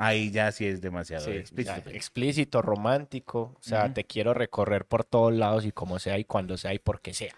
[0.00, 1.90] Ahí ya sí es demasiado Sí, explícito.
[1.90, 3.56] explícito, romántico.
[3.58, 6.78] O sea, te quiero recorrer por todos lados y como sea y cuando sea y
[6.78, 7.34] porque sea.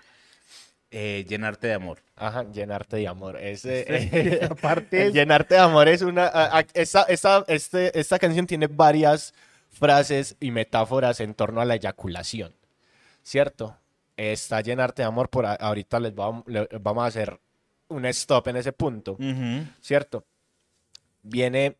[0.90, 2.00] Eh, llenarte de amor.
[2.16, 3.38] Ajá, llenarte de amor.
[3.40, 6.26] Ese, Aparte el es- llenarte de amor es una...
[6.26, 9.32] a- a- esta, esta, este, esta canción tiene varias
[9.70, 12.52] frases y metáforas en torno a la eyaculación.
[13.22, 13.74] ¿Cierto?
[14.18, 15.30] Está llenarte de amor.
[15.30, 17.40] Por a- ahorita les vamos, a hacer
[17.88, 19.16] un stop en ese punto.
[19.80, 20.24] ¿Cierto?
[21.22, 21.76] Viene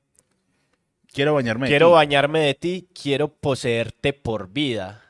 [1.13, 1.67] Quiero bañarme.
[1.67, 1.93] de Quiero ti.
[1.93, 5.03] bañarme de ti, quiero poseerte por vida.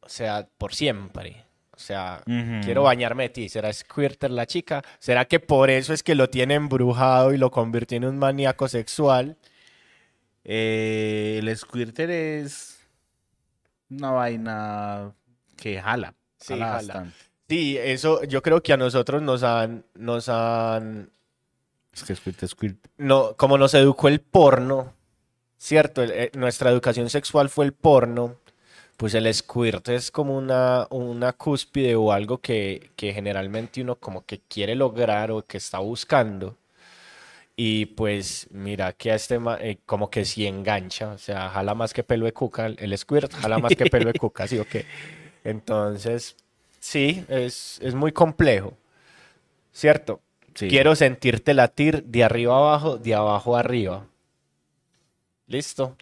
[0.00, 1.44] O sea, por siempre.
[1.72, 2.22] O sea,
[2.62, 3.48] quiero bañarme de ti.
[3.48, 4.82] ¿Será Squirter la chica?
[4.98, 8.68] ¿Será que por eso es que lo tiene embrujado y lo convirtió en un maníaco
[8.68, 9.36] sexual?
[10.44, 12.78] Eh, el squirter es
[13.90, 15.12] una vaina
[15.56, 16.14] que jala.
[16.38, 17.14] Sí, jala bastante.
[17.48, 21.10] Sí, eso yo creo que a nosotros nos han, nos han,
[21.92, 22.86] Es que squirt, squirt.
[22.96, 24.94] no, como nos educó el porno,
[25.60, 26.02] ¿cierto?
[26.02, 28.36] El- eh, nuestra educación sexual fue el porno,
[28.96, 34.24] pues el squirt es como una, una cúspide o algo que, que generalmente uno como
[34.26, 36.56] que quiere lograr o que está buscando.
[37.56, 41.92] Y pues mira que a este eh, como que sí engancha, o sea, jala más
[41.92, 44.64] que pelo de cuca, el- el squirt jala más que pelo de cuca, ¿sí o
[44.64, 44.86] qué?
[45.44, 46.36] Entonces,
[46.80, 48.74] sí, es, es muy complejo,
[49.72, 50.20] ¿cierto?
[50.54, 50.68] Sí.
[50.68, 54.06] Quiero sentirte latir de arriba abajo, de abajo arriba.
[55.50, 55.96] Listo.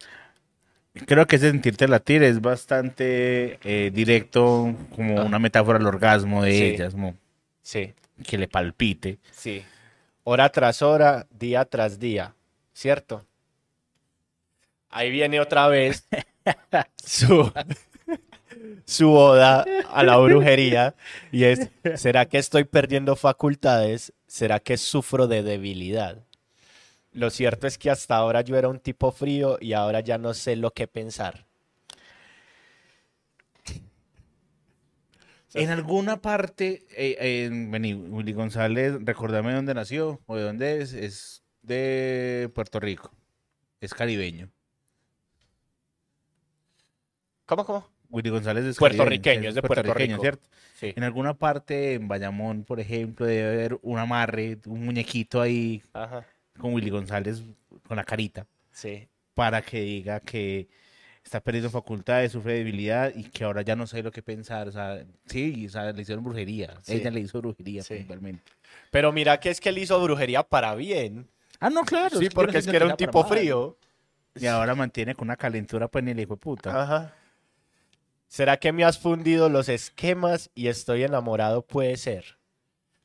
[1.07, 5.25] Creo que ese sentirte latir es bastante eh, directo, como Ah.
[5.25, 6.65] una metáfora al orgasmo de Sí.
[6.65, 7.15] ellas, como
[7.63, 7.95] Sí,
[8.27, 9.19] que le palpite.
[9.33, 9.65] sí.
[10.25, 12.35] Hora tras hora, día tras día,
[12.75, 13.25] ¿cierto?
[14.91, 16.07] Ahí viene otra vez
[17.03, 17.51] su,
[18.85, 20.95] su oda a la brujería
[21.33, 24.13] y es, ¿será que estoy perdiendo facultades?
[24.27, 26.19] ¿Será que sufro de debilidad?
[27.19, 30.35] Lo cierto es que hasta ahora yo era un tipo frío y ahora ya no
[30.35, 31.47] sé lo que pensar.
[35.53, 40.93] En alguna parte, eh, vení, Willy González, recordame dónde nació o de dónde es.
[40.93, 43.11] Es de Puerto Rico.
[43.81, 44.53] Es caribeño.
[47.47, 47.91] ¿Cómo, cómo?
[48.11, 50.21] Willy González es Puertorriqueño, es de Puerto Rico.
[50.21, 50.49] ¿cierto?
[50.77, 50.93] Sí.
[50.95, 56.25] En alguna parte, en Bayamón, por ejemplo, debe haber un amarre, un muñequito ahí Ajá.
[56.59, 57.43] Con Willy González
[57.87, 59.09] con la carita Sí.
[59.35, 60.69] para que diga que
[61.25, 64.67] está perdiendo facultades, sufre debilidad y que ahora ya no sabe lo que pensar.
[64.69, 66.75] O sea, sí, o sea, le hicieron brujería.
[66.83, 66.95] Sí.
[66.95, 67.89] Ella le hizo brujería Sí.
[67.95, 68.43] principalmente.
[68.91, 71.29] Pero mira que es que él hizo brujería para bien.
[71.61, 72.19] Ah, no, claro.
[72.19, 73.29] Sí, porque es que era un tipo mal.
[73.29, 73.77] frío.
[74.37, 76.83] Y ahora mantiene con una calentura, pues ni el hijo de puta.
[76.83, 77.15] Ajá.
[78.29, 81.63] ¿Será que me has fundido los esquemas y estoy enamorado?
[81.63, 82.38] Puede ser.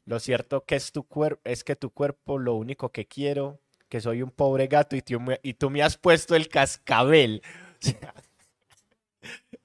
[0.05, 4.01] Lo cierto que es tu cuerpo, es que tu cuerpo lo único que quiero, que
[4.01, 7.41] soy un pobre gato y tú me, y tú me has puesto el cascabel.
[7.81, 8.13] O sea,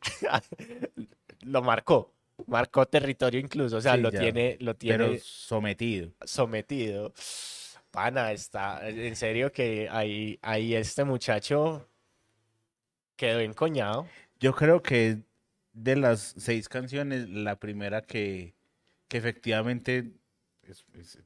[1.43, 2.15] lo marcó,
[2.47, 4.21] marcó territorio incluso, o sea, Sí, lo ya.
[4.21, 6.13] tiene, lo tiene Pero sometido.
[6.25, 7.13] sometido.
[7.91, 11.89] Pana, está, en serio que ahí, ahí este muchacho
[13.17, 14.07] quedó encoñado.
[14.41, 15.23] Yo creo que
[15.73, 18.55] de las seis canciones, la primera que,
[19.09, 20.13] que efectivamente
[20.73, 21.19] es, es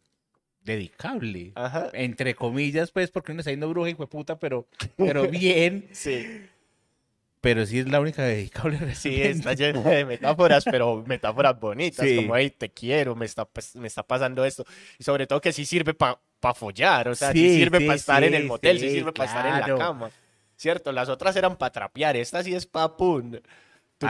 [0.65, 1.53] dedicable.
[1.55, 1.91] Ajá.
[1.93, 5.89] Entre comillas, pues, porque uno está yendo bruja, hijo de puta, pero, pero bien.
[5.93, 6.47] Sí,
[7.41, 8.79] Pero sí es la única dedicable.
[8.95, 12.17] sí, está lleno de metáforas, pero metáforas bonitas, Sí.
[12.17, 14.65] como, hey, te quiero, me está, pas- me está pasando esto.
[14.99, 16.19] Y sobre todo que sí sirve para
[16.55, 19.29] follar, o sea, sí, Sí, sirve sí, para estar en el motel, sí, sirve para
[19.29, 20.11] estar en la cama.
[20.57, 20.93] ¿Cierto?
[20.93, 23.33] Las otras eran para trapear, esta sí es para pum.
[23.35, 23.43] Al-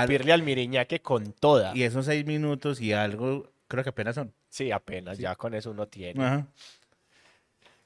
[0.06, 1.74] Tupirle al miriñaque con toda.
[1.74, 4.32] Y esos seis minutos y algo, creo que apenas son.
[4.50, 6.22] Sí, apenas, ya con eso uno tiene.
[6.22, 6.46] Ajá.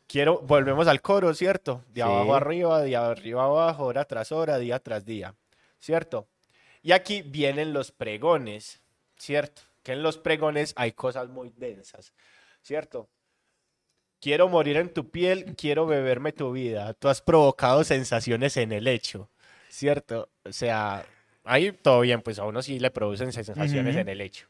[0.09, 1.83] Quiero, volvemos al coro, ¿cierto?
[1.89, 2.01] De Sí.
[2.03, 5.35] abajo arriba, de arriba abajo, hora tras hora, día tras día,
[5.81, 6.27] ¿cierto?
[6.83, 8.81] Y aquí vienen los pregones,
[9.17, 9.63] ¿cierto?
[9.83, 12.13] Que en los pregones hay cosas muy densas,
[12.63, 13.09] ¿cierto?
[14.21, 16.95] Quiero morir en tu piel, quiero beberme tu vida.
[16.95, 19.29] Tú has provocado sensaciones en el hecho,
[19.69, 20.29] ¿cierto?
[20.45, 21.05] O sea,
[21.45, 24.47] ahí todo bien, pues a uno sí le producen sensaciones en el hecho,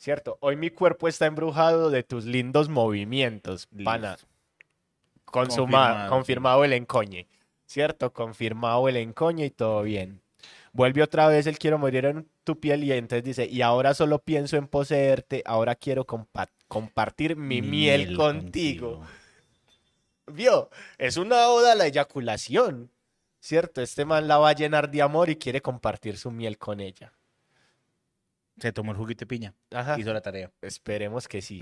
[0.00, 0.38] ¿cierto?
[0.40, 4.16] Hoy mi cuerpo está embrujado de tus lindos movimientos, pana.
[5.26, 7.28] Consuma- Confirmado, confirmado, el encoñe,
[7.66, 8.12] ¿cierto?
[8.12, 10.22] Confirmado el encoñe y todo bien.
[10.72, 14.18] Vuelve otra vez el quiero morir en tu piel y entonces dice, y ahora solo
[14.20, 19.02] pienso en poseerte, ahora quiero compa- compartir mi, miel, contigo.
[20.26, 20.70] ¿Vio?
[20.96, 22.90] Es una oda a la eyaculación,
[23.40, 23.82] ¿cierto?
[23.82, 27.12] Este man la va a llenar de amor y quiere compartir su miel con ella.
[28.58, 29.54] Se tomó el juguito de piña.
[29.70, 29.98] Ajá.
[29.98, 30.52] Hizo la tarea.
[30.60, 31.60] Esperemos que sí.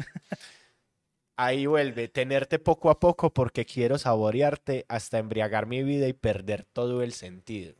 [1.36, 6.64] Ahí vuelve, tenerte poco a poco porque quiero saborearte hasta embriagar mi vida y perder
[6.64, 7.76] todo el sentido.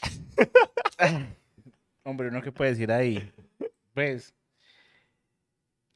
[2.04, 3.32] Hombre, ¿uno qué puede decir ahí?
[3.94, 4.32] Pues,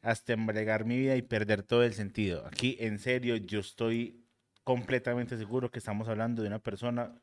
[0.02, 2.46] hasta embregar mi vida y perder todo el sentido.
[2.46, 4.24] Aquí, en serio, yo estoy
[4.64, 7.14] completamente seguro que estamos hablando de una persona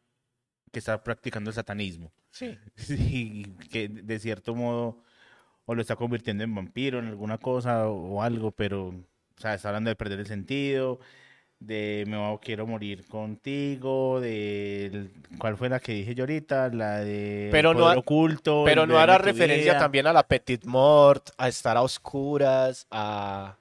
[0.71, 2.11] que está practicando el satanismo.
[2.31, 2.57] Sí.
[2.75, 5.03] Sí, que de cierto modo
[5.65, 8.95] o lo está convirtiendo en vampiro, en alguna cosa o, algo, pero, o
[9.37, 10.99] sea, está hablando de perder el sentido,
[11.59, 16.69] de me quiero morir contigo, de ¿cuál fue la que dije yo ahorita?
[16.69, 19.79] La de Pero no poder ha- oculto, Pero no hará referencia vida.
[19.79, 23.57] también a la Petit Mort, a estar a oscuras, a...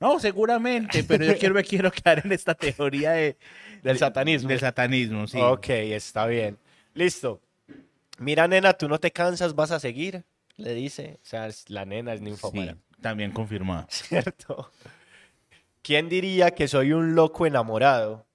[0.00, 3.36] No, seguramente, pero yo quiero me quiero quedar en esta teoría de
[3.82, 4.48] Del de- satanismo.
[4.48, 5.38] Del satanismo, sí.
[5.40, 6.58] Ok, está bien.
[6.94, 7.40] Listo.
[8.18, 10.24] Mira, nena, tú no te cansas, vas a seguir,
[10.56, 11.18] le dice.
[11.22, 12.76] O sea, es- la nena es Sí, ninfómana.
[13.00, 13.86] también confirmado.
[13.90, 14.70] ¿Cierto?
[15.82, 18.26] ¿Quién diría que soy un loco enamorado?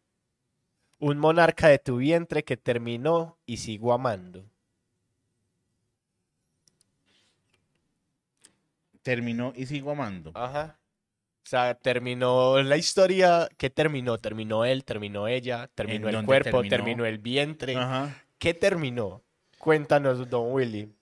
[0.99, 4.43] Un monarca de tu vientre que terminó y sigo amando.
[9.01, 10.31] Terminó y sigo amando.
[10.35, 10.77] Ajá.
[11.49, 13.49] O sea, terminó la historia.
[13.57, 14.19] ¿Qué terminó?
[14.19, 16.69] Terminó él, terminó ella, terminó ¿En el cuerpo, terminó?
[16.69, 17.75] terminó el vientre.
[17.75, 18.23] Ajá.
[18.37, 19.23] ¿Qué terminó?
[19.57, 20.93] Cuéntanos, don Willy.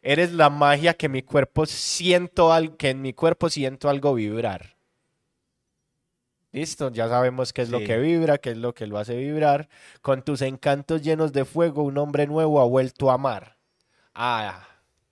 [0.00, 4.76] Eres la magia que mi cuerpo siento al, que en mi cuerpo siento algo vibrar.
[6.52, 9.68] Listo, ya sabemos qué es lo que vibra, qué es lo que lo hace vibrar.
[10.00, 13.56] Con tus encantos llenos de fuego, un hombre nuevo ha vuelto a amar.
[14.14, 14.64] Ah,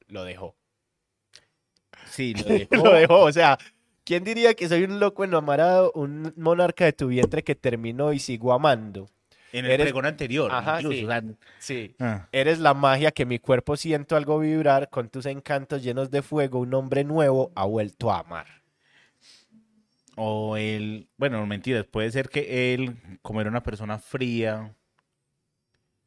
[0.06, 0.54] lo dejó.
[2.08, 2.76] Sí, lo dejó.
[2.76, 3.58] Lo dejó, o sea,
[4.04, 8.18] ¿quién diría que soy un loco enamorado, un monarca de tu vientre que terminó y
[8.18, 9.08] sigo amando?
[9.52, 11.08] En el Eres- pregón anterior, Ajá, incluso.
[11.10, 11.34] sí.
[11.58, 11.94] Sí.
[11.98, 12.28] ah.
[12.32, 16.60] Eres la magia que mi cuerpo siento algo vibrar, con tus encantos llenos de fuego,
[16.60, 18.46] un hombre nuevo ha vuelto a amar.
[20.16, 24.74] O él, bueno, mentiras, puede ser que él, como era una persona fría,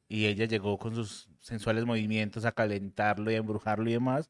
[0.07, 4.29] y ella llegó con sus sensuales movimientos a calentarlo y a embrujarlo y demás,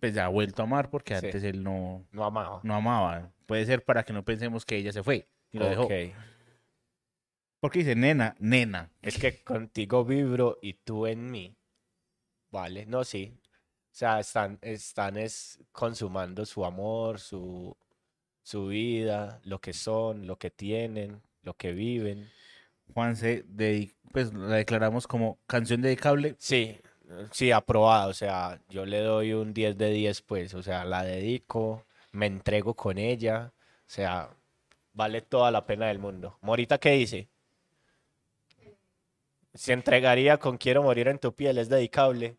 [0.00, 1.26] pues ya ha vuelto a amar porque Sí.
[1.26, 2.60] antes él no, No amaba.
[2.62, 3.30] no amaba.
[3.46, 5.82] Puede ser para que no pensemos que ella se fue y lo dejó.
[5.84, 5.92] Ok.
[7.60, 8.90] Porque dice nena, nena.
[9.02, 11.54] Es que contigo vibro y tú en mí.
[12.50, 13.36] Vale, no, sí.
[13.44, 17.76] O sea, están, están es consumando su amor, su,
[18.42, 22.30] su vida, lo que son, lo que tienen, lo que viven.
[22.94, 23.44] Juan se
[24.10, 26.34] pues la declaramos como canción dedicable.
[26.38, 26.80] Sí,
[27.32, 28.10] sí, aprobado.
[28.10, 30.54] O sea, yo le doy un 10 de 10, pues.
[30.54, 33.52] O sea, la dedico, me entrego con ella.
[33.54, 34.30] O sea,
[34.92, 36.38] vale toda la pena del mundo.
[36.40, 37.28] Morita, ¿qué dice?
[39.54, 42.36] Se entregaría con Quiero morir en tu piel, es dedicable.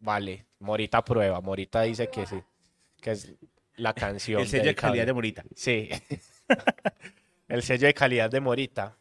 [0.00, 1.40] Vale, Morita prueba.
[1.40, 2.42] Morita dice que sí,
[3.00, 3.32] que es
[3.76, 4.40] la canción.
[4.42, 5.12] El sello de calidad de.
[5.12, 5.44] Morita.
[5.54, 5.88] Sí.
[7.48, 8.96] El sello de calidad de Morita.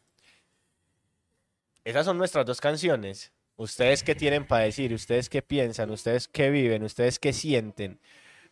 [1.85, 3.31] Esas son nuestras dos canciones.
[3.57, 4.91] ¿Ustedes qué tienen para decir?
[4.93, 5.91] ¿Ustedes qué piensan?
[5.91, 6.83] ¿Ustedes qué viven?
[6.83, 7.99] ¿Ustedes qué sienten?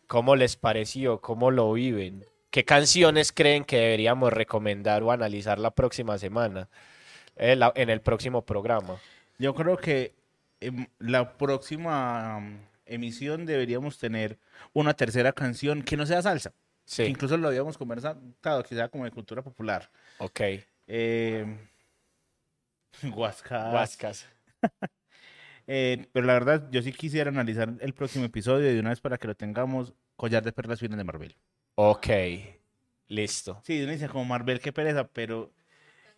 [0.06, 1.20] ¿Cómo les pareció?
[1.20, 2.24] ¿Cómo lo viven?
[2.50, 6.68] ¿Qué canciones creen que deberíamos recomendar o analizar la próxima semana?
[7.36, 8.98] Eh, la- en el próximo programa.
[9.38, 10.14] Yo creo que
[10.60, 14.38] em, la próxima um, emisión deberíamos tener
[14.72, 16.50] una tercera canción que no sea salsa.
[16.50, 16.56] que
[16.86, 18.20] Sí, incluso lo habíamos conversado,
[18.62, 19.90] que sea como de cultura popular.
[20.18, 20.40] ok.
[20.86, 21.44] Eh,
[23.02, 23.70] Huasca.
[23.72, 24.26] Huascas.
[25.66, 29.16] Eh, pero la verdad, yo sí quisiera analizar el próximo episodio de una vez para
[29.16, 29.94] que lo tengamos.
[30.16, 31.36] Collar de perlas finas de Marvel.
[31.76, 32.06] Ok,
[33.08, 33.60] listo.
[33.64, 35.50] Sí, uno dice como Marvel, qué pereza, pero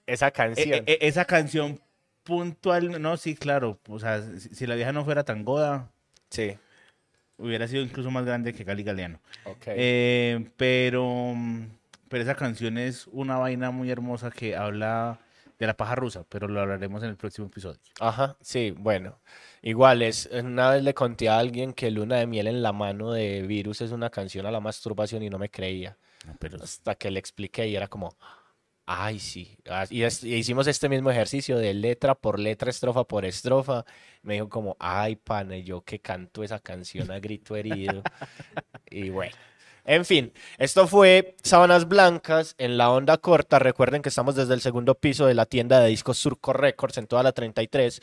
[0.06, 0.84] Esa eh, canción.
[0.86, 1.80] eh, esa canción
[2.24, 3.78] puntual, no, sí, claro.
[3.88, 5.90] O sea, si, si la vieja no fuera tan goda,
[6.30, 6.58] Sí,
[7.38, 9.20] hubiera sido incluso más grande que Cali Galeano.
[9.44, 9.64] ok.
[9.68, 11.34] Eh, pero,
[12.08, 15.20] pero esa canción es una vaina muy hermosa que habla
[15.58, 17.80] de la paja rusa, pero lo hablaremos en el próximo episodio.
[18.00, 19.20] Ajá, sí, bueno.
[19.62, 23.12] Igual es, una vez le conté a alguien que Luna de miel en la mano
[23.12, 25.96] de Virus es una canción a la masturbación y no me creía.
[26.38, 28.16] Pero Hasta que le expliqué y era como,
[28.86, 29.58] ay, sí.
[29.68, 33.84] Ah, Y, es- y hicimos este mismo ejercicio de letra por letra, estrofa por estrofa.
[34.22, 38.02] Me dijo como, ay, pana, yo que canto esa canción a grito herido.
[38.90, 39.34] Y bueno,
[39.88, 43.60] En fin, esto fue Sábanas Blancas en la onda corta.
[43.60, 47.06] Recuerden que estamos desde el segundo piso de la tienda de discos Surco Records en
[47.06, 48.02] toda la 33.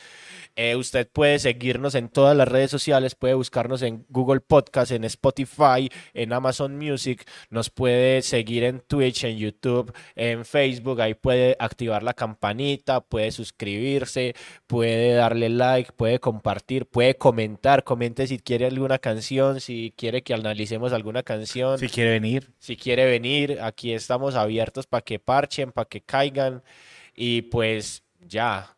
[0.56, 5.04] Eh, usted puede seguirnos en todas las redes sociales, puede buscarnos en Google Podcast, en
[5.04, 11.58] Spotify, en Amazon Music, nos puede seguir en Twitch, en YouTube, en Facebook, ahí puede
[11.60, 14.36] activar la campanita, puede suscribirse,
[14.68, 20.34] puede darle like, puede compartir, puede comentar, comente si quiere alguna canción, si quiere que
[20.34, 21.73] analicemos alguna canción.
[21.80, 22.52] Si quiere venir.
[22.60, 26.64] Si quiere venir, aquí estamos abiertos para que parchen, para que caigan.
[27.16, 28.76] Y pues ya.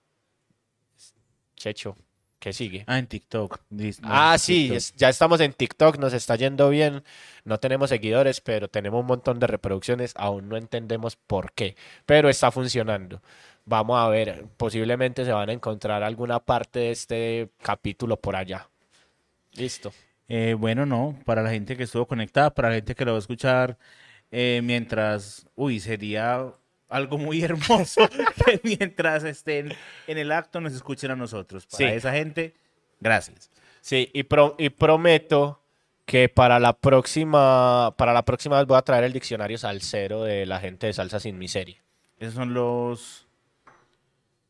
[1.55, 1.95] Checho,
[2.39, 2.83] ¿qué sigue?
[2.87, 3.59] Ah, en TikTok.
[4.03, 4.77] Ah, sí, TikTok.
[4.77, 7.03] es- ya estamos en TikTok, nos está yendo bien.
[7.43, 10.13] No tenemos seguidores, pero tenemos un montón de reproducciones.
[10.15, 11.75] Aún no entendemos por qué,
[12.05, 13.21] pero está funcionando.
[13.65, 18.69] Vamos a ver, posiblemente se van a encontrar alguna parte de este capítulo por allá.
[19.53, 19.91] Listo.
[20.27, 23.17] Eh, bueno, no, para la gente que estuvo conectada, para la gente que lo va
[23.17, 23.77] a escuchar
[24.31, 26.45] eh, mientras, uy, sería
[26.89, 28.07] algo muy hermoso
[28.45, 29.71] que mientras estén
[30.07, 31.65] en el acto nos escuchen a nosotros.
[31.67, 31.95] Para Sí.
[31.95, 32.55] esa gente,
[32.99, 33.51] gracias.
[33.81, 35.61] Sí, y, pro- y prometo
[36.05, 40.45] que para la próxima, para la próxima vez voy a traer el diccionario salsero de
[40.47, 41.77] la gente de Salsa Sin Miseria.
[42.19, 43.27] Esos son los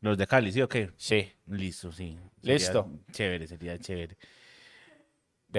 [0.00, 0.90] los de Cali, ¿sí o qué?
[0.96, 2.16] Sí, Listo, sí.
[2.42, 2.88] Listo.
[3.10, 4.16] Chévere, sería chévere.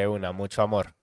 [0.01, 0.95] De una, mucho amor.